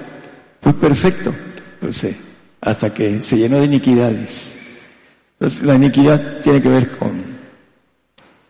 [0.66, 1.32] fue perfecto,
[1.92, 2.16] sé,
[2.60, 4.58] hasta que se llenó de iniquidades.
[5.38, 7.22] Entonces, la iniquidad tiene que ver con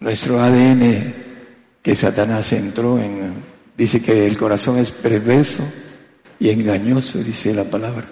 [0.01, 1.14] nuestro ADN
[1.83, 3.35] que Satanás entró en,
[3.77, 5.62] dice que el corazón es perverso
[6.38, 8.07] y engañoso, dice la palabra.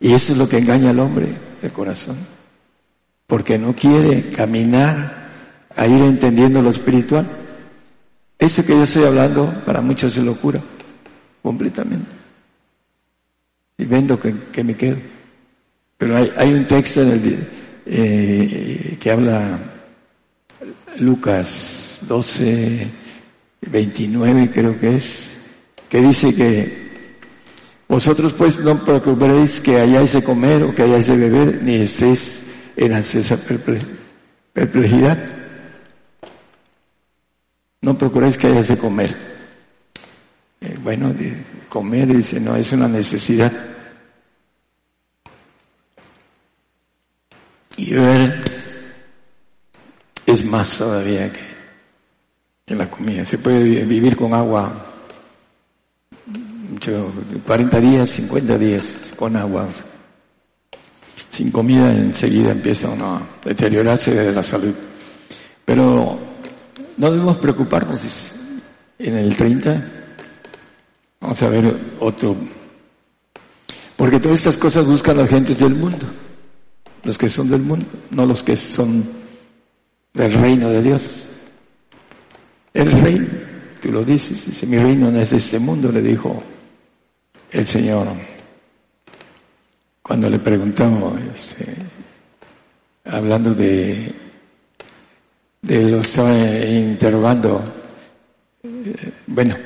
[0.00, 1.28] Y eso es lo que engaña al hombre,
[1.62, 2.16] el corazón.
[3.26, 5.30] Porque no quiere caminar
[5.74, 7.26] a ir entendiendo lo espiritual.
[8.38, 10.60] Eso que yo estoy hablando para muchos es locura,
[11.42, 12.24] completamente
[13.76, 14.96] y vendo que, me quedo.
[15.98, 17.48] Pero hay, hay, un texto en el,
[17.86, 19.58] eh, que habla
[20.98, 22.88] Lucas 12,
[23.62, 25.30] 29 creo que es,
[25.88, 26.84] que dice que
[27.88, 32.40] vosotros pues no preocuparéis que hayáis de comer o que hayáis de beber, ni estéis
[32.76, 33.36] en ansiosa
[34.52, 35.18] perplejidad.
[37.82, 39.14] No procuréis que hayáis de comer.
[40.60, 41.14] Eh, bueno,
[41.68, 43.52] comer, dice, no, es una necesidad.
[47.76, 48.40] Y ver
[50.26, 53.24] es más todavía que, la comida.
[53.24, 54.92] Se puede vivir con agua
[57.46, 59.68] 40 días, 50 días con agua.
[61.30, 64.74] Sin comida enseguida empieza uno a deteriorarse de la salud.
[65.64, 66.18] Pero
[66.96, 68.32] no debemos preocuparnos.
[68.98, 70.04] En el 30
[71.24, 72.36] Vamos a ver otro.
[73.96, 76.04] Porque todas estas cosas buscan las gentes del mundo.
[77.04, 79.04] Los que son del mundo, no los que son
[80.12, 81.28] del reino de Dios.
[82.72, 83.26] El reino,
[83.80, 86.42] tú lo dices, dice, mi reino no es de este mundo, le dijo
[87.50, 88.08] el Señor.
[90.02, 91.74] Cuando le preguntamos, este,
[93.04, 94.14] hablando de,
[95.62, 97.62] de lo estaba interrogando,
[98.62, 99.56] eh, bueno,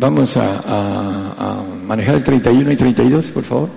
[0.00, 3.68] Vamos a, manejar el 31 y 32, por favor.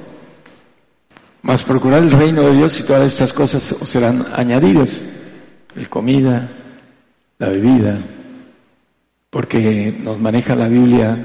[1.44, 5.02] Más procurar el reino de Dios y todas estas cosas os serán añadidas.
[5.76, 6.50] La comida,
[7.38, 8.00] la bebida,
[9.30, 11.18] porque nos maneja la Biblia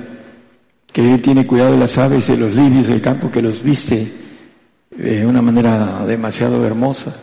[0.93, 3.63] que Él tiene cuidado de las aves y de los lirios del campo, que los
[3.63, 4.13] viste
[4.91, 7.15] de una manera demasiado hermosa,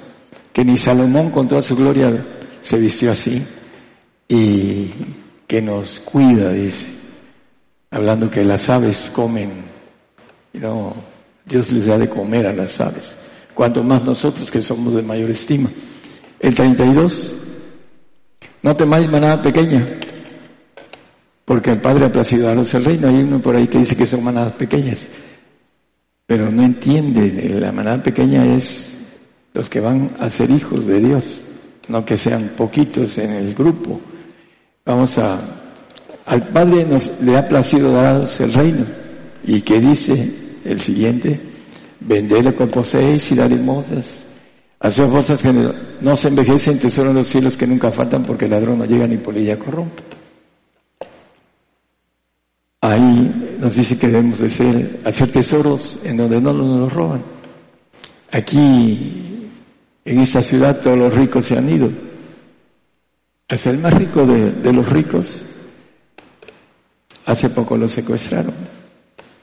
[0.53, 2.25] que ni Salomón con toda su gloria
[2.62, 3.45] se vistió así,
[4.27, 4.91] y
[5.47, 6.95] que nos cuida, dice
[7.91, 9.51] hablando que las aves comen,
[10.53, 10.93] y no,
[11.45, 13.15] Dios les da de comer a las aves,
[13.53, 15.69] cuanto más nosotros que somos de mayor estima.
[16.39, 17.34] El 32,
[18.63, 19.86] no temáis manada pequeña,
[21.45, 23.08] porque el Padre ha placido daros el reino.
[23.08, 25.08] Hay uno por ahí que dice que son manadas pequeñas.
[26.27, 28.97] pero no entiende, la manada pequeña es
[29.53, 31.41] los que van a ser hijos de Dios,
[31.88, 34.01] no que sean poquitos en el grupo.
[34.84, 35.39] Vamos a,
[36.25, 38.86] al Padre nos le ha placido daros el reino,
[39.43, 41.39] y que dice el siguiente,
[41.99, 44.25] vended lo que poseéis y dar limosnas,
[44.80, 45.54] hacer cosas que
[46.01, 49.08] no, se envejecen, tesoro en los cielos que nunca faltan porque el ladrón no llega
[49.08, 50.04] ni polilla corrompe.
[52.82, 57.23] Ahí nos dice que debemos de ser, hacer tesoros en donde no nos roban.
[58.32, 59.49] Aquí,
[60.04, 61.89] en esta ciudad, todos los ricos se han ido.
[63.47, 65.43] Hasta el más rico de, de los ricos,
[67.25, 68.74] hace poco lo secuestraron.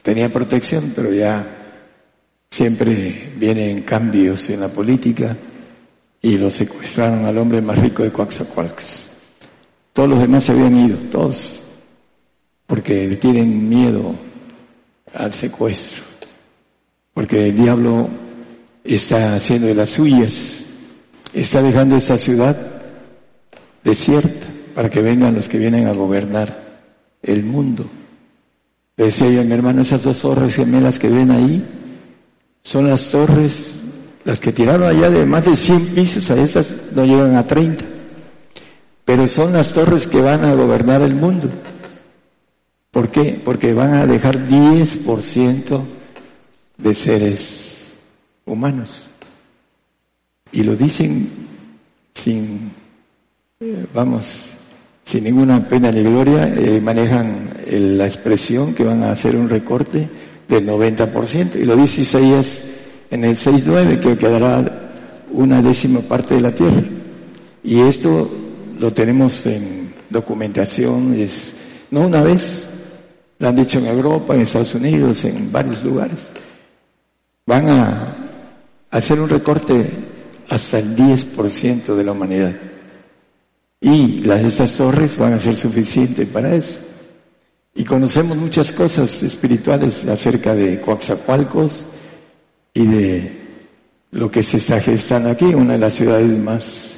[0.02, 1.44] Tenía protección, pero ya
[2.50, 5.36] siempre vienen cambios en la política
[6.20, 9.08] y lo secuestraron al hombre más rico de Coaxacualcos.
[9.92, 11.62] Todos los demás se habían ido, todos
[12.72, 14.14] porque tienen miedo
[15.12, 16.04] al secuestro,
[17.12, 18.08] porque el diablo
[18.82, 20.64] está haciendo de las suyas,
[21.34, 22.82] está dejando esta ciudad
[23.84, 26.80] desierta para que vengan los que vienen a gobernar
[27.22, 27.84] el mundo.
[28.96, 31.66] Decía yo, mi hermano, esas dos torres gemelas que ven ahí
[32.62, 33.82] son las torres,
[34.24, 37.84] las que tiraron allá de más de 100 pisos, a esas no llegan a 30,
[39.04, 41.48] pero son las torres que van a gobernar el mundo.
[42.90, 43.40] ¿Por qué?
[43.42, 45.84] Porque van a dejar 10%
[46.76, 47.96] de seres
[48.44, 49.08] humanos.
[50.52, 51.30] Y lo dicen
[52.14, 52.70] sin,
[53.60, 54.54] eh, vamos,
[55.04, 60.08] sin ninguna pena ni gloria, eh, manejan la expresión que van a hacer un recorte
[60.48, 61.56] del 90%.
[61.56, 62.62] Y lo dice Isaías
[63.10, 64.80] en el 6.9, que quedará
[65.32, 66.82] una décima parte de la tierra.
[67.64, 68.30] Y esto
[68.78, 71.54] lo tenemos en documentación, es
[71.90, 72.68] no una vez,
[73.38, 76.32] lo han dicho en Europa, en Estados Unidos, en varios lugares.
[77.46, 78.14] Van a
[78.90, 79.90] hacer un recorte
[80.48, 82.54] hasta el 10% de la humanidad.
[83.82, 86.78] Y las, esas torres van a ser suficientes para eso.
[87.74, 91.84] Y conocemos muchas cosas espirituales acerca de Coaxacualcos
[92.72, 93.32] y de
[94.12, 96.96] lo que se está gestando aquí, una de las ciudades más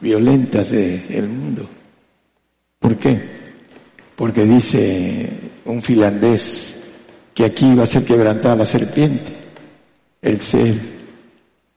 [0.00, 1.68] violentas del mundo.
[2.78, 3.36] ¿Por qué?
[4.16, 5.28] porque dice
[5.66, 6.78] un finlandés
[7.34, 9.30] que aquí va a ser quebrantada la serpiente,
[10.22, 10.74] el ser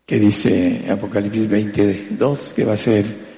[0.05, 3.28] que dice Apocalipsis 22 que va a ser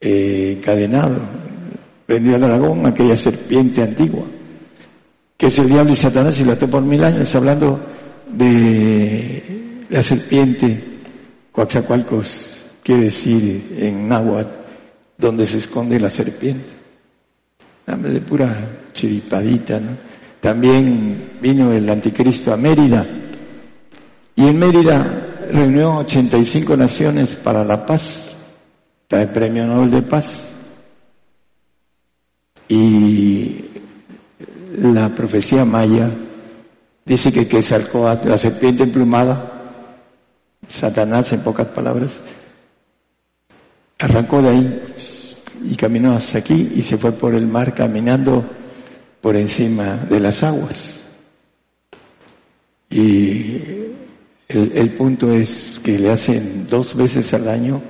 [0.00, 1.20] eh, encadenado,
[2.06, 4.24] prendido al dragón, aquella serpiente antigua,
[5.36, 7.80] que es el diablo y Satanás y la por mil años, hablando
[8.30, 10.82] de la serpiente,
[11.52, 14.50] Coaxacualcos quiere decir en náhuatl,
[15.18, 16.76] donde se esconde la serpiente.
[17.86, 19.96] De pura chiripadita, ¿no?
[20.40, 23.06] También vino el anticristo a Mérida
[24.34, 28.35] y en Mérida reunió 85 naciones para la paz,
[29.08, 30.54] para el Premio Nobel de Paz.
[32.68, 33.64] Y
[34.78, 36.10] la profecía maya
[37.04, 39.52] dice que que la serpiente emplumada,
[40.68, 42.20] Satanás en pocas palabras,
[43.98, 44.82] arrancó de ahí
[45.64, 48.44] y caminó hasta aquí y se fue por el mar caminando
[49.20, 51.04] por encima de las aguas.
[52.90, 53.62] Y
[54.48, 57.82] el, punto es que le hacen dos veces al año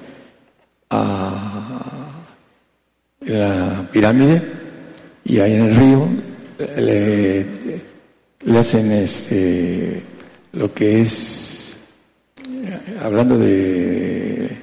[0.90, 2.16] a
[3.20, 4.42] la pirámide
[5.24, 6.08] y ahí en el río
[6.76, 10.02] le, hacen este
[10.52, 11.74] lo que es
[13.02, 14.56] hablando de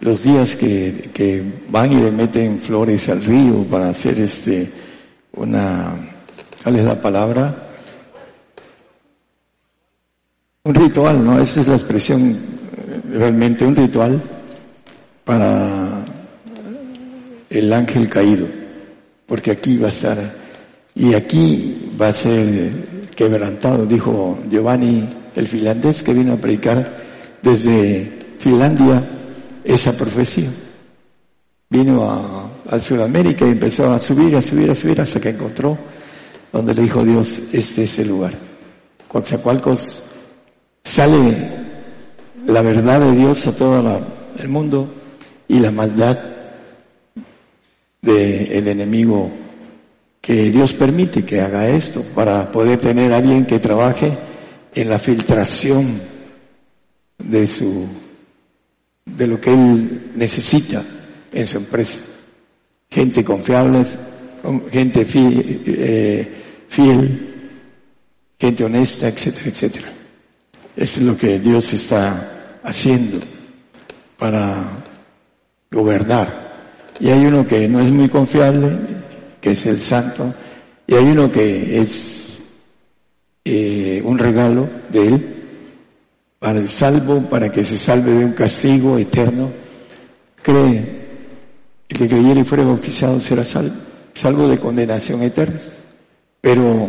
[0.00, 4.70] los días que, que van y le meten flores al río para hacer este,
[5.32, 5.94] una,
[6.62, 7.68] ¿cuál es la palabra?
[10.64, 11.38] Un ritual, ¿no?
[11.38, 12.38] Esa es la expresión,
[13.12, 14.39] realmente un ritual
[15.24, 16.04] para
[17.48, 18.46] el ángel caído,
[19.26, 20.18] porque aquí va a estar,
[20.94, 28.18] y aquí va a ser quebrantado, dijo Giovanni, el finlandés que vino a predicar desde
[28.38, 29.08] Finlandia,
[29.62, 30.50] esa profecía.
[31.68, 35.78] Vino a, a, Sudamérica y empezó a subir, a subir, a subir hasta que encontró
[36.52, 38.32] donde le dijo Dios, este es el lugar.
[39.08, 40.02] Coatzacoalcos
[40.82, 41.50] sale
[42.46, 44.02] la verdad de Dios a todo
[44.38, 44.99] el mundo
[45.50, 46.16] y la maldad
[48.00, 49.28] del enemigo
[50.20, 54.16] que Dios permite que haga esto para poder tener a alguien que trabaje
[54.72, 56.02] en la filtración
[57.18, 57.88] de su
[59.04, 60.84] de lo que él necesita
[61.32, 62.00] en su empresa.
[62.88, 63.84] Gente confiable,
[64.70, 66.32] gente eh,
[66.68, 67.50] fiel,
[68.38, 69.92] gente honesta, etcétera, etcétera.
[70.76, 73.18] Eso es lo que Dios está haciendo
[74.16, 74.84] para
[75.70, 76.50] gobernar.
[76.98, 78.78] Y hay uno que no es muy confiable,
[79.40, 80.34] que es el santo,
[80.86, 82.38] y hay uno que es
[83.44, 85.36] eh, un regalo de Él
[86.38, 89.50] para el salvo, para que se salve de un castigo eterno.
[90.42, 91.00] Cree,
[91.88, 93.76] el que creyera y fuera bautizado será salvo,
[94.14, 95.60] salvo de condenación eterna.
[96.40, 96.88] Pero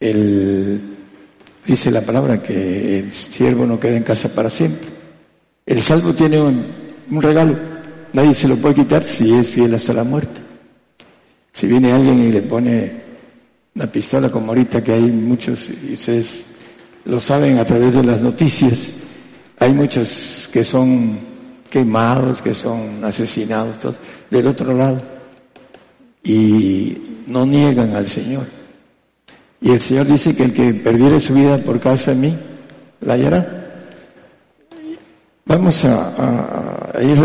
[0.00, 0.80] el,
[1.64, 4.88] dice la palabra que el siervo no queda en casa para siempre.
[5.64, 7.58] El salvo tiene un, un regalo,
[8.12, 10.40] nadie se lo puede quitar si es fiel hasta la muerte.
[11.52, 12.92] Si viene alguien y le pone
[13.74, 16.46] una pistola como ahorita que hay muchos, y ustedes
[17.04, 18.94] lo saben a través de las noticias,
[19.58, 21.18] hay muchos que son
[21.70, 23.96] quemados, que son asesinados, todos,
[24.30, 25.02] del otro lado,
[26.22, 28.46] y no niegan al Señor.
[29.60, 32.38] Y el Señor dice que el que perdiere su vida por causa de mí,
[33.00, 33.57] la hallará.
[35.48, 37.18] Vamos a, ir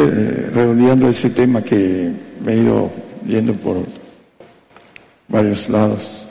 [0.54, 2.10] redondeando ese tema que
[2.40, 2.90] me he ido
[3.22, 3.86] viendo por
[5.28, 6.26] varios lados.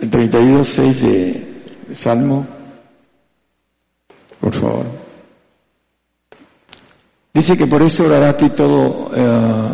[0.00, 2.46] El 32.6 de Salmo,
[4.40, 4.86] por favor.
[7.34, 9.68] Dice que por eso orará a ti todo, eh,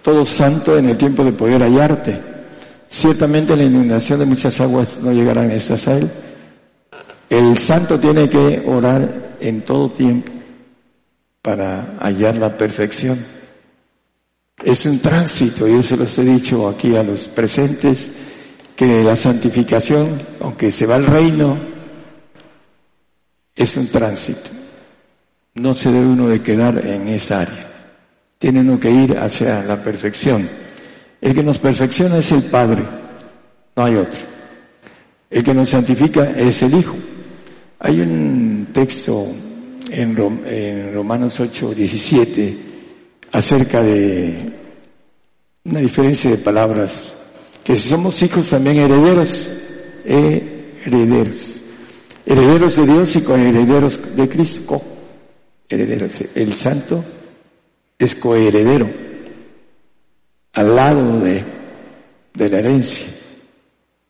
[0.00, 2.20] todo santo en el tiempo de poder hallarte.
[2.88, 6.23] Ciertamente la inundación de muchas aguas no llegarán a estas a él.
[7.28, 10.32] El santo tiene que orar en todo tiempo
[11.40, 13.24] para hallar la perfección.
[14.62, 18.10] Es un tránsito, yo se los he dicho aquí a los presentes,
[18.74, 21.58] que la santificación, aunque se va al reino,
[23.54, 24.50] es un tránsito.
[25.54, 27.70] No se debe uno de quedar en esa área.
[28.38, 30.48] Tiene uno que ir hacia la perfección.
[31.20, 32.82] El que nos perfecciona es el Padre,
[33.76, 34.33] no hay otro.
[35.30, 36.96] El que nos santifica es el Hijo.
[37.80, 39.26] Hay un texto
[39.90, 42.58] en, Romanos 8, 17
[43.32, 44.52] acerca de
[45.64, 47.16] una diferencia de palabras
[47.62, 49.52] que si somos hijos también herederos,
[50.04, 51.62] herederos,
[52.26, 54.82] herederos de Dios y coherederos de Cristo,
[55.68, 56.12] herederos.
[56.34, 57.04] El santo
[57.98, 58.90] es coheredero,
[60.52, 61.42] al lado de,
[62.34, 63.08] de la herencia.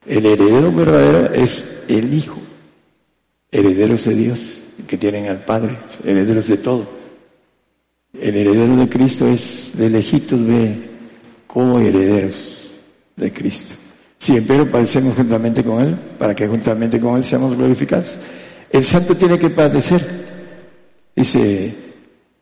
[0.07, 2.37] El heredero verdadero es el Hijo,
[3.51, 4.39] herederos de Dios,
[4.87, 6.87] que tienen al Padre, herederos de todo.
[8.13, 10.91] El heredero de Cristo es de lejitos de
[11.47, 12.71] coherederos
[13.17, 13.75] de Cristo.
[14.19, 18.19] Si empero padecemos juntamente con Él, para que juntamente con Él seamos glorificados.
[18.71, 20.25] El santo tiene que padecer.
[21.15, 21.75] Dice,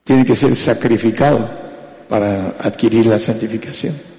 [0.04, 1.48] tiene que ser sacrificado
[2.08, 4.11] para adquirir la santificación.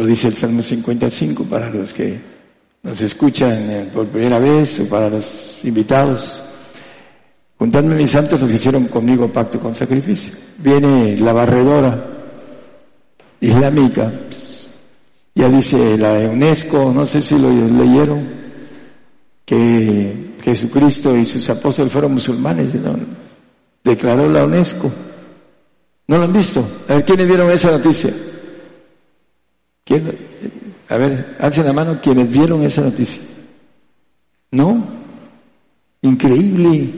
[0.00, 2.18] Lo dice el Salmo 55 para los que
[2.82, 6.42] nos escuchan eh, por primera vez o para los invitados.
[7.58, 10.32] Juntadme mis santos los que hicieron conmigo pacto con sacrificio.
[10.56, 12.06] Viene la barredora
[13.42, 14.10] islámica
[15.34, 18.26] ya dice la UNESCO, no sé si lo leyeron,
[19.44, 22.72] que Jesucristo y sus apóstoles fueron musulmanes,
[23.84, 24.90] declaró la UNESCO.
[26.06, 26.66] ¿No lo han visto?
[26.88, 28.12] A ver, ¿quiénes vieron esa noticia?
[29.84, 30.18] ¿Quién?
[30.88, 33.22] A ver, alcen la mano quienes vieron esa noticia.
[34.50, 34.84] ¿No?
[36.02, 36.90] Increíble.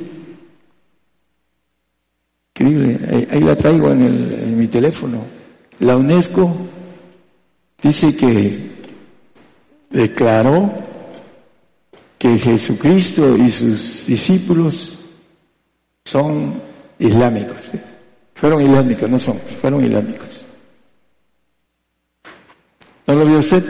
[2.55, 3.27] Increíble.
[3.31, 5.25] Ahí, la traigo en, el, en mi teléfono.
[5.81, 6.55] La UNESCO
[7.83, 8.71] dice que
[9.91, 10.71] declaró
[12.19, 14.99] que Jesucristo y sus discípulos
[16.05, 16.55] son
[16.99, 17.57] islámicos.
[18.35, 20.42] Fueron islámicos, no son, fueron islámicos.
[23.13, 23.63] ¿No lo vio usted?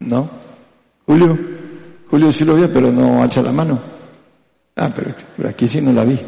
[0.00, 0.28] ¿No?
[1.06, 1.38] Julio,
[2.10, 3.80] Julio sí lo vio, pero no alza la mano.
[4.76, 6.20] Ah, pero, aquí sí no la vi.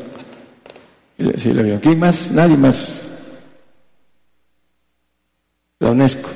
[1.36, 1.78] Sí lo vio.
[1.78, 2.30] ¿Quién más?
[2.30, 3.02] Nadie más
[5.80, 6.30] la UNESCO.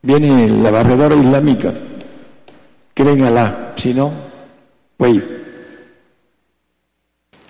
[0.00, 1.74] Viene la barredora islámica.
[2.94, 3.72] Creen Alá.
[3.74, 4.12] Si no,
[4.96, 5.18] güey.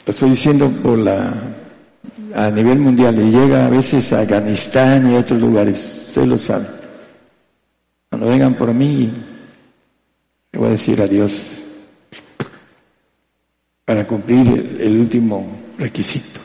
[0.07, 1.35] Lo estoy diciendo por la,
[2.35, 6.07] a nivel mundial y llega a veces a Afganistán y a otros lugares.
[6.07, 6.82] Ustedes lo saben.
[8.23, 9.13] Cuando vengan por mí,
[10.53, 11.43] le voy a decir adiós
[13.85, 16.39] para cumplir el, el último requisito,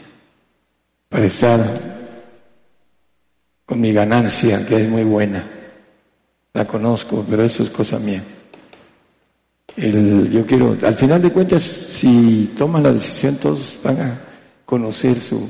[1.08, 2.00] para estar
[3.64, 5.48] con mi ganancia, que es muy buena.
[6.52, 8.24] La conozco, pero eso es cosa mía.
[9.76, 14.22] El, yo quiero, al final de cuentas, si toman la decisión, todos van a
[14.66, 15.48] conocer su,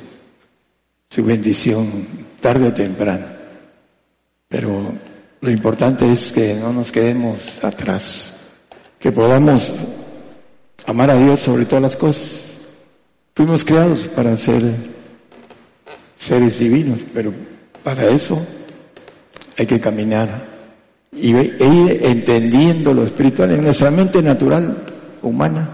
[1.09, 2.05] su bendición
[2.41, 3.27] tarde o temprano.
[4.49, 5.06] Pero
[5.41, 8.33] Lo importante es que no nos quedemos atrás,
[8.99, 9.71] que podamos
[10.85, 12.51] amar a Dios sobre todas las cosas.
[13.35, 14.73] Fuimos creados para ser
[16.17, 17.31] seres divinos, pero
[17.83, 18.43] para eso
[19.57, 20.57] hay que caminar
[21.11, 24.85] y e ir entendiendo lo espiritual en nuestra mente natural,
[25.21, 25.69] humana.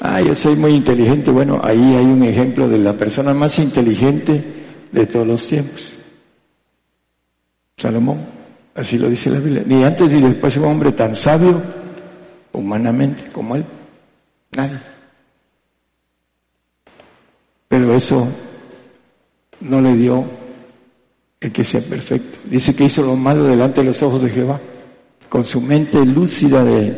[0.00, 1.30] Ah, yo soy muy inteligente.
[1.30, 4.44] Bueno, ahí hay un ejemplo de la persona más inteligente
[4.90, 5.91] de todos los tiempos.
[7.76, 8.18] Salomón,
[8.74, 9.62] así lo dice la Biblia.
[9.66, 11.60] Ni antes ni después un hombre tan sabio
[12.52, 13.64] humanamente como él.
[14.52, 14.78] Nadie.
[17.68, 18.28] Pero eso
[19.60, 20.24] no le dio
[21.40, 22.38] el que sea perfecto.
[22.44, 24.60] Dice que hizo lo malo delante de los ojos de Jehová,
[25.28, 26.96] con su mente lúcida de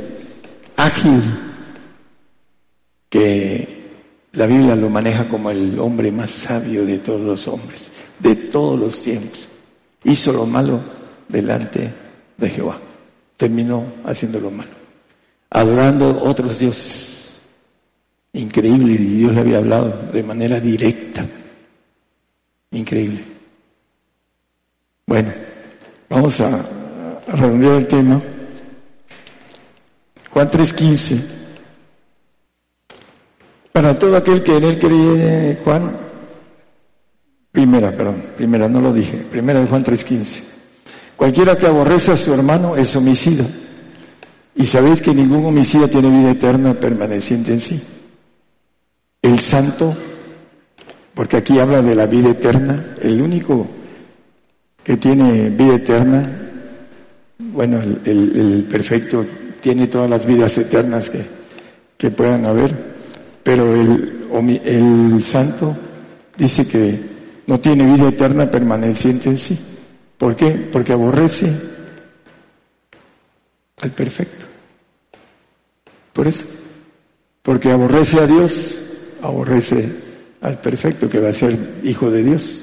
[0.76, 1.22] ágil,
[3.08, 3.84] que
[4.32, 8.78] la Biblia lo maneja como el hombre más sabio de todos los hombres, de todos
[8.78, 9.48] los tiempos.
[10.04, 10.80] Hizo lo malo
[11.28, 11.92] delante
[12.36, 12.78] de Jehová.
[13.36, 14.70] Terminó haciendo lo malo,
[15.50, 17.40] adorando otros dioses.
[18.32, 21.26] Increíble, y Dios le había hablado de manera directa.
[22.72, 23.24] Increíble.
[25.06, 25.32] Bueno,
[26.08, 26.60] vamos a,
[27.26, 28.20] a redondear el tema.
[30.30, 31.34] Juan 3.15.
[33.72, 36.03] Para todo aquel que en él cree, Juan,
[37.54, 40.42] primera, perdón, primera, no lo dije, primera de Juan 3.15.
[41.14, 43.46] Cualquiera que aborrece a su hermano es homicida.
[44.56, 47.80] Y sabéis que ningún homicida tiene vida eterna permaneciente en sí.
[49.22, 49.96] El santo,
[51.14, 53.68] porque aquí habla de la vida eterna, el único
[54.82, 56.40] que tiene vida eterna,
[57.38, 59.24] bueno, el, perfecto
[59.60, 61.24] tiene todas las vidas eternas que,
[61.96, 62.96] que puedan haber,
[63.44, 65.76] pero el santo
[66.36, 67.13] dice que
[67.46, 69.58] no tiene vida eterna permaneciente en sí.
[70.18, 70.50] ¿Por qué?
[70.72, 71.52] Porque aborrece
[73.82, 74.46] al perfecto.
[76.12, 76.44] Por eso.
[77.42, 78.80] Porque aborrece a Dios,
[79.22, 79.92] aborrece
[80.40, 82.62] al perfecto que va a ser hijo de Dios.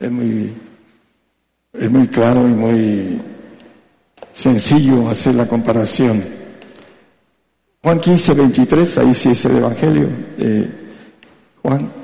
[0.00, 0.54] Es muy
[1.72, 3.20] es muy claro y muy
[4.34, 6.24] sencillo hacer la comparación.
[7.82, 10.68] Juan 15, 23, ahí sí es el Evangelio de
[11.62, 11.97] Juan.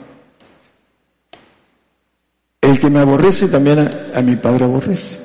[2.65, 3.79] El que me aborrece también
[4.15, 5.19] a, mi Padre aborrece.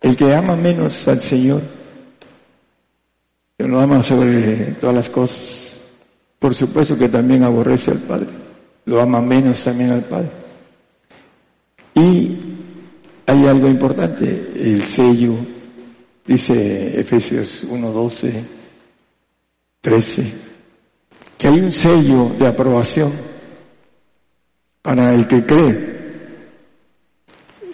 [0.00, 1.60] El que ama menos al Señor,
[3.58, 5.78] que no ama sobre todas las cosas,
[6.38, 8.28] por supuesto que también aborrece al Padre.
[8.86, 10.30] Lo ama menos también al Padre.
[11.94, 12.38] Y
[13.26, 15.34] hay algo importante, el sello,
[16.24, 18.44] dice Efesios 1, 12,
[19.82, 20.32] 13,
[21.36, 23.12] que hay un sello de aprobación
[24.80, 25.96] para el que cree.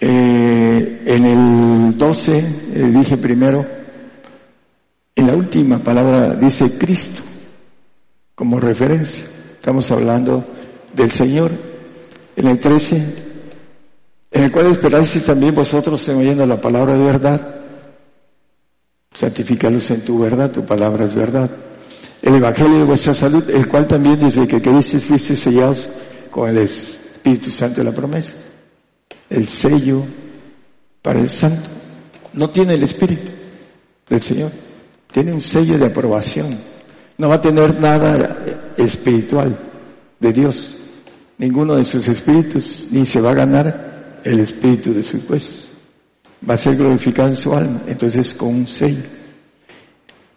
[0.05, 3.65] Eh, en el 12, eh, dije primero,
[5.15, 7.21] en la última palabra dice Cristo
[8.35, 9.23] como referencia.
[9.53, 10.45] Estamos hablando
[10.93, 11.51] del Señor.
[12.35, 13.15] En el 13
[14.31, 17.55] en el cual esperáis también vosotros en oyendo la palabra de verdad.
[19.13, 21.49] Santifícalos en tu verdad, tu palabra es verdad.
[22.21, 25.89] El Evangelio de vuestra salud, el cual también desde que queristeis fuiste sellados
[26.29, 28.42] con el Espíritu Santo de la promesa.
[29.33, 30.05] El sello
[31.01, 31.67] para el santo.
[32.33, 33.31] No tiene el Espíritu
[34.07, 34.51] del Señor.
[35.11, 36.55] Tiene un sello de aprobación.
[37.17, 38.45] No va a tener nada
[38.77, 39.57] espiritual
[40.19, 40.77] de Dios.
[41.39, 45.67] Ninguno de sus espíritus, ni se va a ganar el espíritu de sus huesos.
[46.47, 49.03] Va a ser glorificado en su alma, entonces con un sello.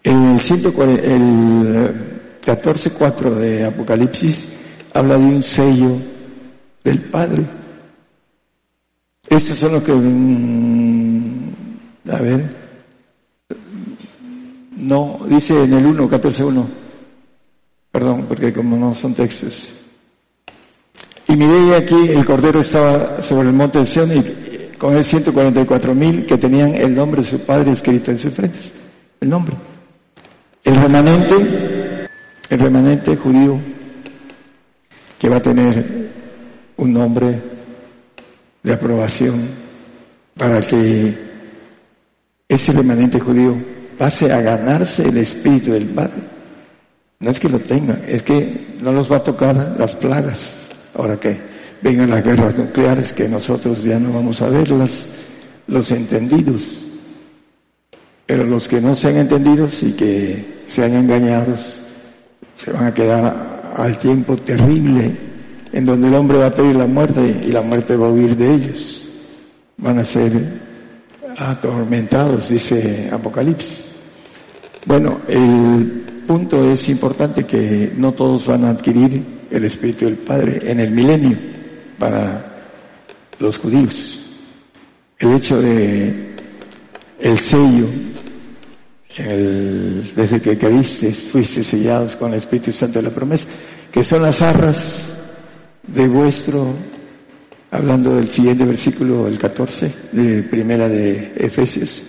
[0.03, 4.49] En el, 140, el 14.4 de Apocalipsis
[4.95, 5.99] habla de un sello
[6.83, 7.45] del Padre.
[9.29, 11.51] Estos son los que, mm,
[12.11, 12.57] a ver,
[14.77, 16.65] no, dice en el 1, 14.1,
[17.91, 19.73] perdón, porque como no son textos.
[21.29, 25.95] Y miré aquí, el Cordero estaba sobre el monte de Sion y con él 144
[25.95, 28.73] mil que tenían el nombre de su padre escrito en sus frentes.
[29.21, 29.57] El nombre.
[30.63, 32.09] El remanente,
[32.49, 33.59] el remanente judío
[35.19, 36.11] que va a tener
[36.77, 37.56] un nombre
[38.67, 39.49] de aprobación
[40.37, 41.17] para que
[42.49, 43.57] ese remanente judío
[43.97, 46.21] pase a ganarse el espíritu del Padre.
[47.21, 51.17] No es que lo tenga, es que no los va a tocar las plagas ahora
[51.17, 51.39] que
[51.81, 55.07] vengan las guerras nucleares, que nosotros ya no vamos a verlas,
[55.69, 56.85] los entendidos.
[58.27, 61.81] Pero los que no sean entendidos y que sean engañados,
[62.57, 65.36] se van a quedar al tiempo terrible
[65.77, 68.35] en donde el hombre va a pedir la muerte y la muerte va a huir
[68.35, 69.11] de ellos.
[69.77, 70.33] Van a ser
[71.37, 73.93] atormentados, dice Apocalipsis.
[74.87, 80.61] Bueno, el punto es importante que no todos van a adquirir el Espíritu del Padre
[80.65, 81.37] en el milenio
[81.99, 82.55] para
[83.39, 84.25] los judíos.
[85.19, 86.37] El hecho de
[87.21, 87.87] el sello,
[89.15, 93.47] desde que creíste, fuiste sellados con el Espíritu Santo de la promesa,
[93.93, 95.16] que son las arras
[95.87, 96.75] de vuestro,
[97.71, 102.05] hablando del siguiente versículo, el 14, de primera de Efesios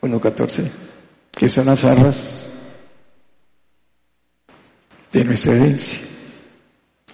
[0.00, 0.70] 1.14,
[1.30, 2.46] que son las arras
[5.12, 6.00] de nuestra herencia.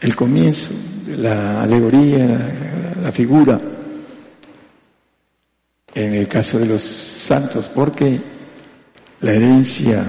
[0.01, 0.71] El comienzo,
[1.09, 2.27] la alegoría,
[3.03, 3.59] la, figura,
[5.95, 8.21] en el caso de los santos, porque
[9.21, 10.05] la herencia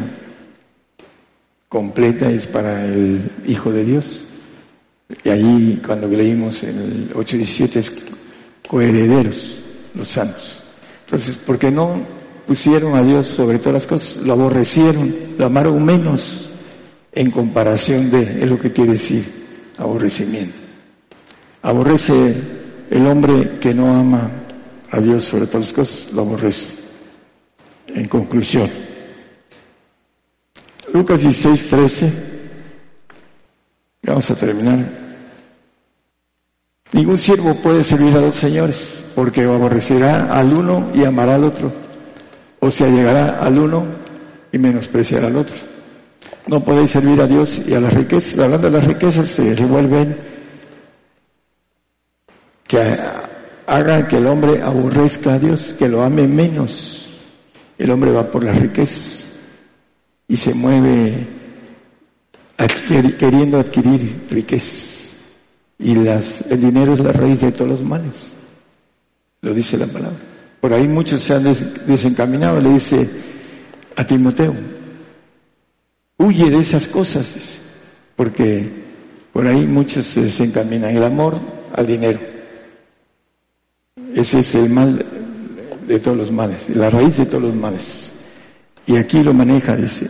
[1.67, 4.28] completa es para el Hijo de Dios.
[5.24, 7.91] Y ahí cuando leímos en el 8.17 es
[8.68, 9.57] coherederos
[9.95, 10.64] los santos.
[11.05, 12.01] Entonces, ¿por qué no
[12.45, 14.22] pusieron a Dios sobre todas las cosas?
[14.24, 16.51] Lo aborrecieron, lo amaron menos
[17.12, 19.26] en comparación de, es lo que quiere decir
[19.78, 20.55] aborrecimiento.
[21.64, 22.36] Aborrece
[22.91, 24.30] el hombre que no ama
[24.91, 26.76] a Dios sobre todas las cosas, lo aborrece.
[27.88, 28.70] En conclusión,
[30.93, 32.28] Lucas 16, 13,
[34.03, 35.09] vamos a terminar.
[36.91, 41.71] Ningún siervo puede servir a dos señores, porque aborrecerá al uno y amará al otro,
[42.59, 43.85] o se allegará al uno
[44.51, 45.55] y menospreciará al otro.
[46.47, 48.39] No podéis servir a Dios y a las riquezas.
[48.39, 50.17] Hablando de las riquezas, se revuelven
[52.67, 52.97] que
[53.67, 57.05] hagan que el hombre aborrezca a Dios, que lo ame menos.
[57.77, 59.31] El hombre va por las riquezas
[60.27, 61.38] y se mueve
[62.68, 65.18] queriendo adquirir riquezas.
[65.78, 68.34] Y las, el dinero es la raíz de todos los males.
[69.41, 70.18] Lo dice la palabra.
[70.60, 71.43] Por ahí muchos se han
[71.86, 73.10] desencaminado, le dice
[73.95, 74.53] a Timoteo,
[76.18, 77.62] Huye de esas cosas,
[78.18, 78.70] porque
[79.32, 80.93] por ahí muchos se desencaminan.
[80.93, 81.39] El amor
[81.74, 82.20] al dinero.
[84.14, 85.05] Ese es el mal
[85.88, 88.12] de todos los males, la raíz de todos los males.
[88.86, 90.07] Y aquí lo maneja, dice,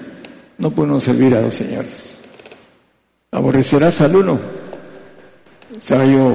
[0.57, 2.18] no podemos servir a dos señores.
[3.31, 4.39] Aborrecerás al uno.
[5.77, 6.33] Estaba yo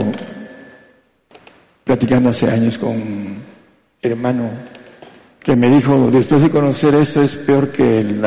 [1.83, 3.43] platicando hace años con un
[4.01, 4.51] hermano
[5.41, 8.25] que me dijo, después de conocer esto es peor que el,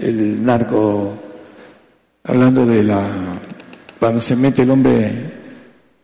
[0.00, 1.14] el narco,
[2.24, 3.38] hablando de la,
[4.00, 5.32] cuando se mete el hombre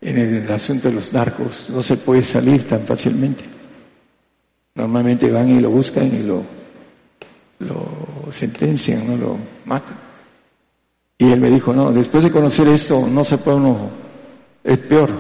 [0.00, 3.44] en el asunto de los narcos, no se puede salir tan fácilmente.
[4.74, 6.42] Normalmente van y lo buscan y lo,
[7.60, 10.03] lo sentencian, no lo matan.
[11.18, 13.90] Y él me dijo, no, después de conocer esto, no se puede uno,
[14.62, 15.10] es peor,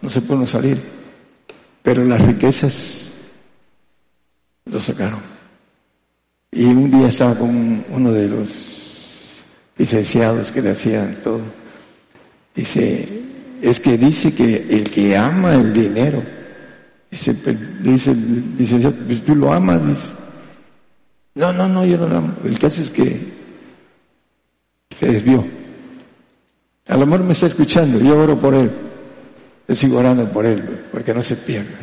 [0.00, 0.82] no se puede uno salir.
[1.82, 3.12] Pero las riquezas
[4.66, 5.20] lo sacaron.
[6.50, 8.50] Y un día estaba con uno de los
[9.76, 11.40] licenciados que le hacían todo.
[12.54, 13.08] Dice,
[13.62, 16.22] es que dice que el que ama el dinero,
[17.10, 17.34] dice,
[17.80, 20.08] dice, licenciado, pues tú lo amas, dice.
[21.34, 22.34] No, no, no, yo no lo amo.
[22.44, 23.41] El caso es que
[24.98, 25.44] se desvió.
[26.88, 28.70] A lo mejor me está escuchando, yo oro por él.
[29.68, 31.78] Yo sigo orando por él, porque no se pierda.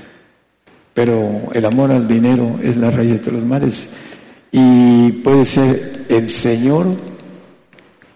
[0.93, 3.87] Pero el amor al dinero es la raíz de todos los males
[4.51, 6.87] y puede ser el Señor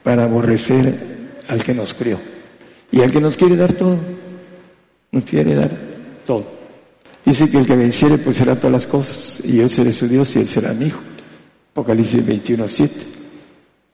[0.04, 2.20] para aborrecer al que nos crió
[2.92, 3.98] y al que nos quiere dar todo,
[5.12, 5.72] nos quiere dar
[6.26, 6.46] todo.
[7.26, 10.36] Dice que el que venciere pues será todas las cosas y yo seré su Dios
[10.36, 11.00] y él será mi hijo.
[11.72, 13.23] Apocalipsis 21, 7.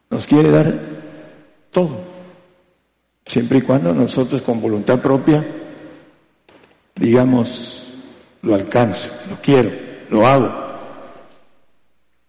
[0.10, 0.80] Nos quiere dar
[1.72, 1.98] todo.
[3.26, 5.46] Siempre y cuando nosotros con voluntad propia
[7.00, 7.94] digamos,
[8.42, 9.72] lo alcanzo, lo quiero,
[10.10, 10.52] lo hago.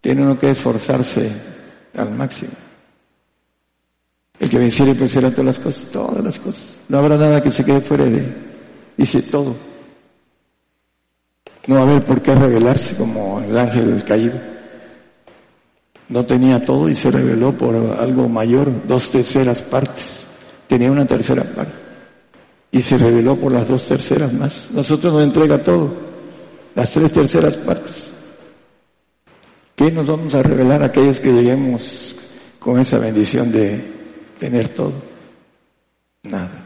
[0.01, 1.31] Tiene uno que esforzarse
[1.95, 2.53] al máximo.
[4.39, 6.79] El que venciere pues será todas las cosas, todas las cosas.
[6.89, 8.33] No habrá nada que se quede fuera de,
[8.97, 9.55] dice todo.
[11.67, 14.41] No va a haber por qué revelarse como el ángel caído.
[16.11, 20.27] No tenía todo y se reveló por algo mayor, dos terceras partes.
[20.67, 21.73] Tenía una tercera parte.
[22.73, 24.71] Y se reveló por las dos terceras más.
[24.73, 25.89] Nosotros nos entrega todo,
[26.75, 28.13] las tres terceras partes.
[29.77, 32.17] ¿Qué nos vamos a revelar a aquellos que lleguemos
[32.59, 33.81] con esa bendición de
[34.39, 34.93] tener todo?
[36.25, 36.65] Nada.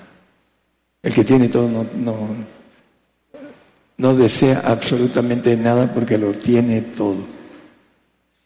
[1.03, 2.29] El que tiene todo no, no,
[3.99, 7.44] no desea absolutamente nada porque lo tiene todo.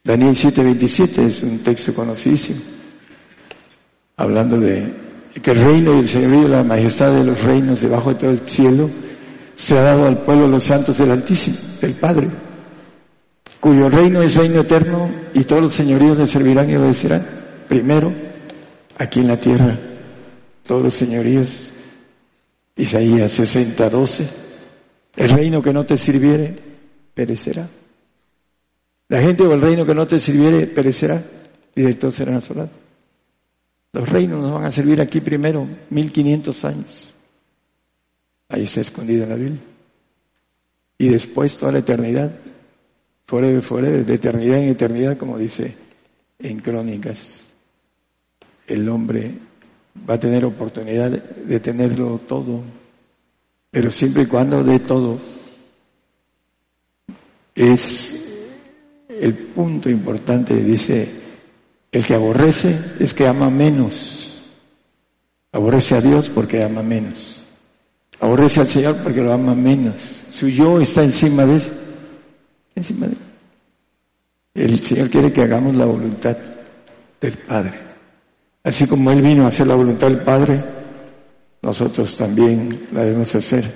[0.08, 2.60] Daniel 7:27 es un texto conocidísimo,
[4.16, 4.90] hablando de
[5.42, 8.40] que el reino y el señorío, la majestad de los reinos debajo de todo el
[8.48, 8.88] cielo,
[9.54, 12.26] se ha dado al pueblo de los santos del Altísimo, del Padre,
[13.60, 17.26] cuyo reino es reino eterno y todos los señoríos le servirán y obedecerán.
[17.68, 18.10] Primero,
[18.96, 19.78] aquí en la tierra,
[20.64, 21.68] todos los señoríos.
[22.76, 24.26] Isaías 60, 12.
[25.16, 26.56] El reino que no te sirviere,
[27.12, 27.68] perecerá.
[29.08, 31.24] La gente o el reino que no te sirviere, perecerá
[31.74, 32.70] y de todos serán asolados.
[33.92, 37.12] Los reinos nos van a servir aquí primero, 1500 años.
[38.48, 39.60] Ahí está escondido en la Biblia.
[40.98, 42.32] Y después toda la eternidad,
[43.26, 45.74] forever, forever, de eternidad en eternidad, como dice
[46.38, 47.46] en Crónicas.
[48.66, 49.38] El hombre
[50.08, 52.62] va a tener oportunidad de tenerlo todo,
[53.70, 55.18] pero siempre y cuando de todo.
[57.54, 58.27] Es
[59.20, 61.08] el punto importante, dice,
[61.90, 64.42] el que aborrece es que ama menos.
[65.52, 67.42] Aborrece a Dios porque ama menos.
[68.20, 70.24] Aborrece al Señor porque lo ama menos.
[70.28, 71.70] Su yo está encima de eso.
[72.74, 73.16] Encima de
[74.54, 76.36] El Señor quiere que hagamos la voluntad
[77.20, 77.74] del Padre.
[78.62, 80.62] Así como Él vino a hacer la voluntad del Padre,
[81.62, 83.72] nosotros también la debemos hacer.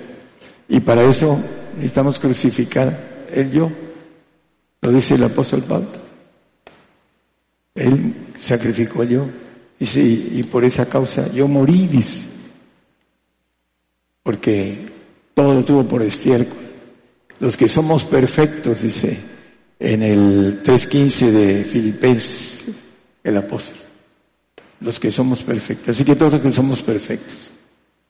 [0.67, 1.39] Y para eso
[1.75, 3.71] necesitamos crucificar el yo.
[4.83, 5.87] Lo dice el apóstol Pablo.
[7.73, 9.25] Él sacrificó yo.
[9.79, 12.25] Dice, y por esa causa yo morí, dice.
[14.21, 14.91] Porque
[15.33, 16.57] todo lo tuvo por estiércol.
[17.39, 19.19] Los que somos perfectos, dice
[19.79, 22.65] en el 3.15 de Filipenses,
[23.23, 23.77] el apóstol.
[24.81, 25.89] Los que somos perfectos.
[25.89, 27.49] Así que todos los que somos perfectos.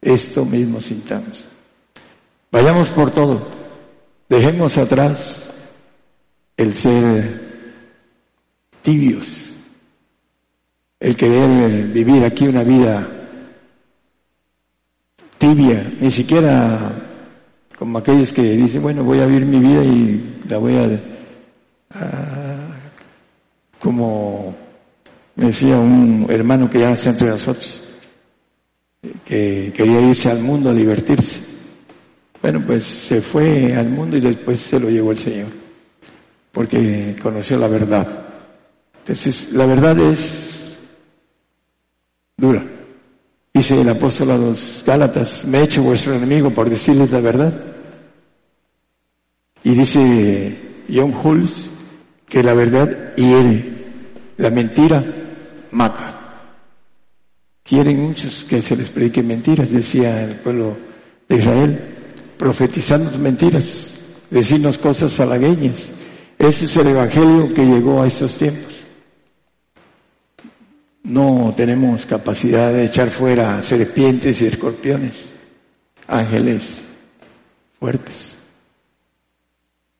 [0.02, 1.46] Esto mismo sintamos.
[2.52, 3.48] Vayamos por todo.
[4.28, 5.53] Dejemos atrás
[6.58, 7.42] el ser
[8.82, 9.56] tibios,
[11.00, 13.10] el querer vivir aquí una vida
[15.38, 17.10] tibia, ni siquiera
[17.78, 21.02] como aquellos que dicen, bueno, voy a vivir mi vida y la voy a,
[23.80, 24.56] como
[25.36, 27.82] me decía un hermano que ya nació entre nosotros,
[29.26, 31.42] que quería irse al mundo a divertirse.
[32.42, 35.48] Bueno, pues se fue al mundo y después se lo llevó el Señor,
[36.54, 38.08] porque conoció la verdad.
[39.00, 40.78] Entonces, la verdad es
[42.38, 42.64] dura.
[43.52, 47.54] Dice el apóstol a los Gálatas, me he hecho vuestro enemigo por decirles la verdad.
[49.64, 50.58] Y dice
[50.94, 51.70] John Hulse
[52.28, 53.66] que la verdad hiere,
[54.38, 55.04] la mentira
[55.72, 56.42] mata.
[57.64, 60.78] Quieren muchos que se les predique mentiras, decía el pueblo
[61.28, 61.96] de Israel,
[62.38, 63.94] profetizando mentiras,
[64.30, 65.92] decirnos cosas halagueñas.
[66.38, 68.84] Ese es el evangelio que llegó a esos tiempos.
[71.04, 75.34] No tenemos capacidad de echar fuera serpientes y escorpiones,
[76.08, 76.82] ángeles
[77.80, 78.36] fuertes.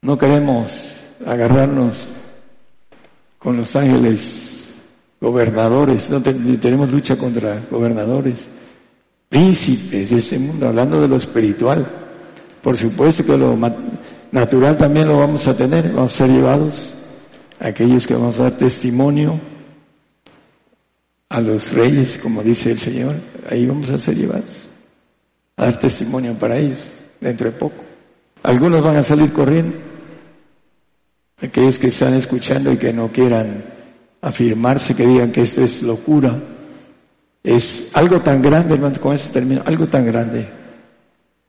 [0.02, 2.08] No queremos agarrarnos
[3.38, 4.76] con los ángeles
[5.20, 8.50] gobernadores, no tenemos lucha contra gobernadores,
[9.30, 11.86] príncipes de ese mundo, hablando de lo espiritual.
[12.62, 13.58] Por supuesto que lo
[14.34, 16.96] natural también lo vamos a tener, vamos a ser llevados
[17.60, 19.40] aquellos que vamos a dar testimonio
[21.30, 23.16] a los reyes, como dice el Señor,
[23.50, 24.68] ahí vamos a ser llevados,
[25.56, 27.84] a dar testimonio para ellos, dentro de poco.
[28.42, 29.78] Algunos van a salir corriendo,
[31.40, 33.64] aquellos que están escuchando y que no quieran
[34.22, 36.40] afirmarse, que digan que esto es locura,
[37.44, 40.48] es algo tan grande, hermano, con eso termino, algo tan grande,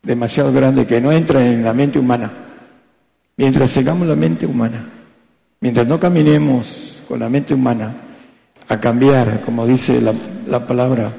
[0.03, 2.44] demasiado grande, que no entra en la mente humana.
[3.37, 4.89] Mientras tengamos la mente humana,
[5.61, 7.95] mientras no caminemos con la mente humana,
[8.69, 11.13] a cambiar, como dice la, palabra,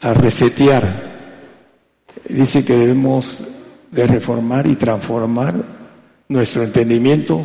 [0.00, 1.12] a resetear.
[2.28, 3.40] Dice que debemos
[3.90, 5.54] de reformar y transformar
[6.28, 7.44] nuestro entendimiento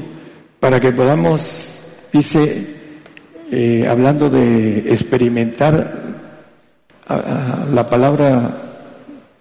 [0.60, 1.80] para que podamos,
[2.14, 2.76] dice,
[3.52, 6.06] eh, hablando de experimentar
[7.08, 8.52] la palabra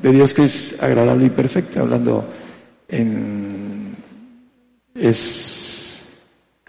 [0.01, 2.25] de Dios que es agradable y perfecta, hablando
[2.89, 3.86] en
[4.99, 6.03] es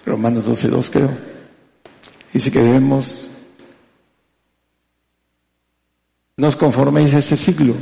[0.06, 1.10] Romanos 12.2 creo.
[2.34, 3.28] Dice que debemos,
[6.36, 7.76] nos conforméis a este siglo,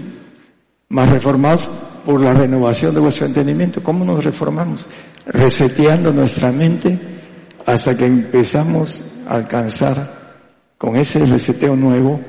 [0.89, 1.69] más reformados
[2.05, 3.81] por la renovación de vuestro entendimiento.
[3.83, 4.85] ¿Cómo nos reformamos?
[5.25, 6.99] Reseteando nuestra mente
[7.65, 10.15] hasta que empezamos a alcanzar
[10.77, 12.21] con ese reseteo nuevo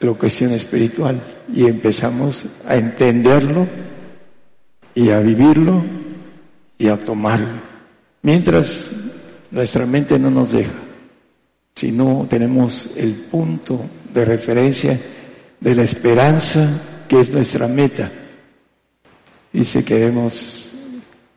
[0.00, 1.20] la cuestión espiritual
[1.54, 3.68] y empezamos a entenderlo
[4.94, 5.99] y a vivirlo
[6.80, 7.60] y a tomarlo.
[8.22, 8.90] Mientras
[9.50, 10.72] nuestra mente no nos deja.
[11.74, 15.00] Si no tenemos el punto de referencia
[15.60, 18.10] de la esperanza que es nuestra meta.
[19.52, 20.70] Dice que debemos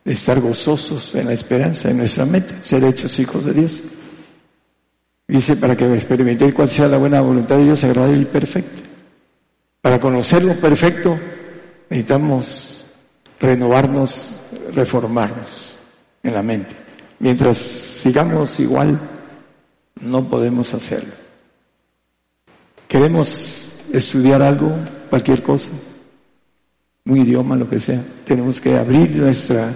[0.05, 3.83] estar gozosos en la esperanza, en nuestra meta, ser hechos hijos de Dios.
[5.27, 8.81] Dice para que experimentéis cuál sea la buena voluntad de Dios, agradable y perfecta.
[9.81, 11.19] Para conocer lo perfecto
[11.89, 12.85] necesitamos
[13.39, 14.29] renovarnos,
[14.73, 15.77] reformarnos
[16.21, 16.75] en la mente.
[17.19, 18.99] Mientras sigamos igual,
[20.01, 21.13] no podemos hacerlo.
[22.87, 24.71] Queremos estudiar algo,
[25.09, 25.71] cualquier cosa,
[27.05, 28.03] un idioma, lo que sea.
[28.25, 29.75] Tenemos que abrir nuestras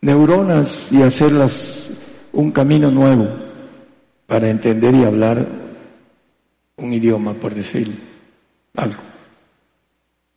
[0.00, 1.90] neuronas y hacerlas
[2.32, 3.28] un camino nuevo
[4.26, 5.46] para entender y hablar
[6.76, 7.98] un idioma, por decir
[8.76, 9.02] algo.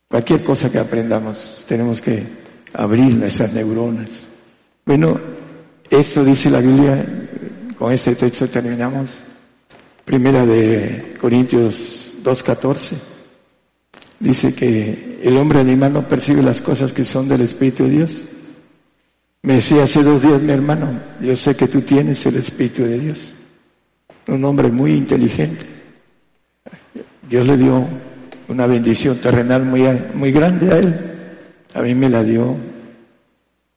[0.08, 2.43] Cualquier cosa que aprendamos, tenemos que
[2.74, 4.28] abrir nuestras neuronas.
[4.84, 5.18] Bueno,
[5.88, 7.06] esto dice la Biblia,
[7.78, 9.24] con este texto terminamos,
[10.04, 12.96] primera de Corintios 2.14,
[14.18, 18.12] dice que el hombre animal no percibe las cosas que son del Espíritu de Dios.
[19.42, 22.98] Me decía hace dos días mi hermano, yo sé que tú tienes el Espíritu de
[22.98, 23.34] Dios,
[24.26, 25.64] un hombre muy inteligente.
[27.28, 27.86] Dios le dio
[28.48, 29.82] una bendición terrenal muy,
[30.14, 31.13] muy grande a él,
[31.74, 32.56] a mí me la dio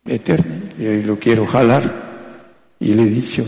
[0.06, 2.06] eterna, y lo quiero jalar.
[2.80, 3.44] Y le he dicho,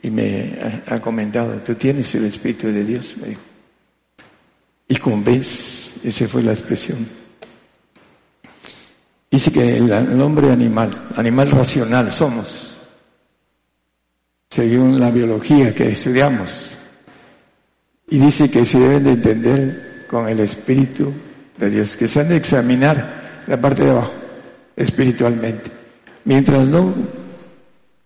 [0.00, 3.40] y me ha, comentado, tú tienes el Espíritu de Dios, me dijo.
[4.86, 7.08] Y convence, esa fue la expresión.
[9.28, 12.80] Dice que el, hombre animal, animal racional somos,
[14.50, 16.70] según la biología que estudiamos.
[18.08, 21.12] Y dice que se deben de entender con el Espíritu
[21.56, 24.12] de Dios, que se han de examinar la parte de abajo,
[24.76, 25.70] espiritualmente.
[26.24, 26.94] Mientras no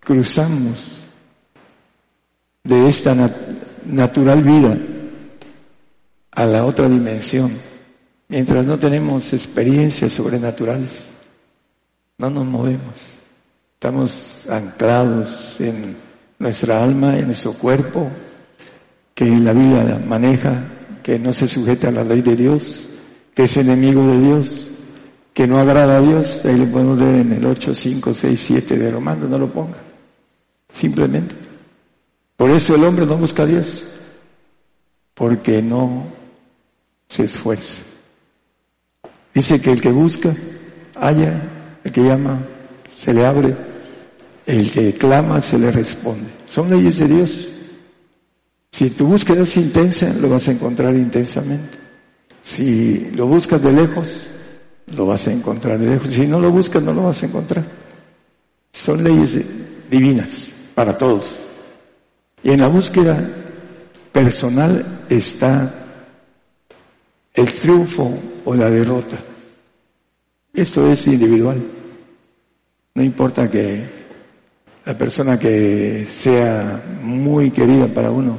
[0.00, 1.00] cruzamos
[2.64, 3.14] de esta
[3.84, 4.78] natural vida
[6.32, 7.52] a la otra dimensión,
[8.28, 11.08] mientras no tenemos experiencias sobrenaturales,
[12.18, 13.14] no nos movemos.
[13.74, 15.96] Estamos anclados en
[16.38, 18.10] nuestra alma, en nuestro cuerpo,
[19.14, 20.64] que la Biblia maneja,
[21.02, 22.88] que no se sujeta a la ley de Dios,
[23.34, 24.70] que es enemigo de Dios,
[25.36, 26.40] que no agrada a Dios.
[26.46, 29.76] Ahí lo podemos ver en el 8, 5, 6, 7 de Romanos, no lo ponga.
[30.72, 31.34] Simplemente.
[32.38, 33.86] Por eso el hombre no busca a Dios,
[35.12, 36.06] porque no
[37.06, 37.82] se esfuerza.
[39.34, 40.34] Dice que el que busca,
[40.94, 42.40] haya, el que llama,
[42.96, 43.54] se le abre,
[44.46, 46.30] el que clama, se le responde.
[46.48, 47.48] Son leyes de Dios.
[48.72, 51.76] Si tu búsqueda es intensa, lo vas a encontrar intensamente.
[52.42, 54.30] Si lo buscas de lejos,
[54.94, 55.78] lo vas a encontrar.
[56.08, 57.64] Si no lo buscas, no lo vas a encontrar.
[58.72, 59.38] Son leyes
[59.90, 61.36] divinas para todos.
[62.42, 63.28] Y en la búsqueda
[64.12, 65.86] personal está
[67.34, 69.18] el triunfo o la derrota.
[70.52, 71.62] Esto es individual.
[72.94, 73.84] No importa que
[74.84, 78.38] la persona que sea muy querida para uno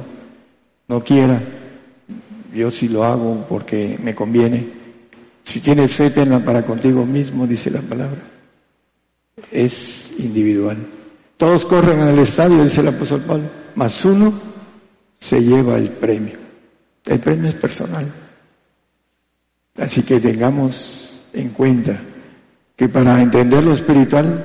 [0.88, 1.40] no quiera,
[2.54, 4.77] yo sí lo hago porque me conviene.
[5.48, 8.20] Si tienes fe, tenla para contigo mismo, dice la palabra.
[9.50, 10.76] Es individual.
[11.38, 14.38] Todos corren al estadio, dice el apóstol Pablo, más uno
[15.18, 16.36] se lleva el premio.
[17.02, 18.12] El premio es personal.
[19.78, 21.98] Así que tengamos en cuenta
[22.76, 24.44] que para entender lo espiritual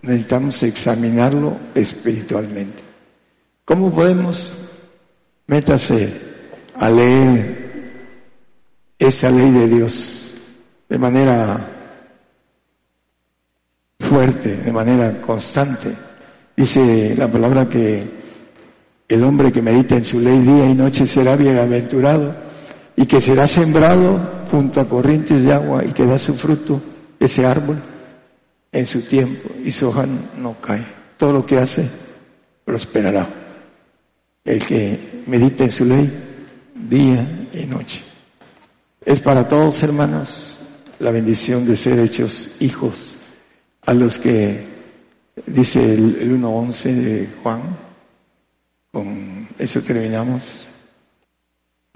[0.00, 2.82] necesitamos examinarlo espiritualmente.
[3.66, 4.54] ¿Cómo podemos?
[5.48, 6.18] Métase
[6.76, 7.92] a leer
[8.98, 10.19] esa ley de Dios
[10.90, 11.70] de manera
[13.98, 16.10] fuerte, de manera constante
[16.60, 18.06] Dice la palabra que
[19.08, 22.34] el hombre que medita en su ley día y noche será bienaventurado
[22.94, 26.82] y que será sembrado junto a corrientes de agua y que da su fruto
[27.18, 27.82] ese árbol
[28.70, 30.04] en su tiempo y su hoja
[30.36, 30.84] no cae.
[31.16, 31.88] Todo lo que hace
[32.62, 33.26] prosperará.
[34.44, 36.12] El que medita en su ley
[36.74, 38.04] día y noche.
[39.02, 40.58] Es para todos hermanos
[41.00, 43.16] la bendición de ser hechos hijos
[43.82, 44.70] a los que
[45.46, 47.62] Dice el, el 1.11 de Juan,
[48.92, 50.68] con eso terminamos.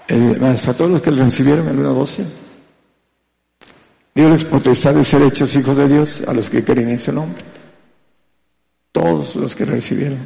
[0.06, 2.24] El, más a todos los que lo recibieron, el 1.12,
[4.14, 7.12] Dios les potestad de ser hechos hijos de Dios a los que creen en su
[7.12, 7.42] nombre.
[8.92, 10.18] Todos los que recibieron.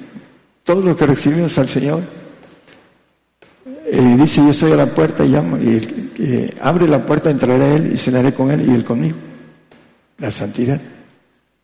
[0.62, 2.03] Todos los que recibimos al Señor.
[3.91, 7.64] Dice, yo estoy a la puerta y llamo, y el que abre la puerta entraré
[7.64, 9.16] a Él y cenaré con Él y Él conmigo.
[10.18, 10.80] La santidad.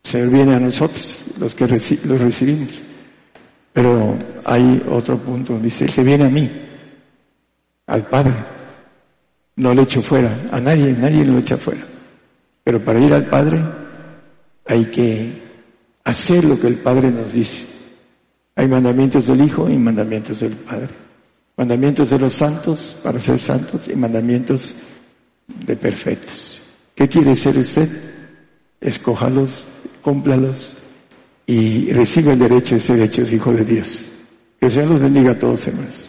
[0.03, 2.83] Señor viene a nosotros, los que los recibimos.
[3.73, 6.51] Pero hay otro punto, dice, el que viene a mí,
[7.87, 8.35] al Padre,
[9.57, 11.83] no le echo fuera, a nadie, nadie lo echa fuera.
[12.63, 13.63] Pero para ir al Padre
[14.67, 15.43] hay que
[16.05, 17.67] hacer lo que el Padre nos dice.
[18.57, 21.04] Hay mandamientos del Hijo y mandamientos del Padre.
[21.57, 24.75] Mandamientos de los santos para ser santos y mandamientos
[25.47, 26.63] de perfectos.
[26.95, 27.89] ¿Qué quiere ser usted?
[28.81, 29.65] Escójalos,
[30.03, 30.77] cúmplalos
[31.47, 34.11] y reciba el derecho de ser hechos hijo de Dios.
[34.61, 36.09] Que Señor los bendiga a todos, hermanos.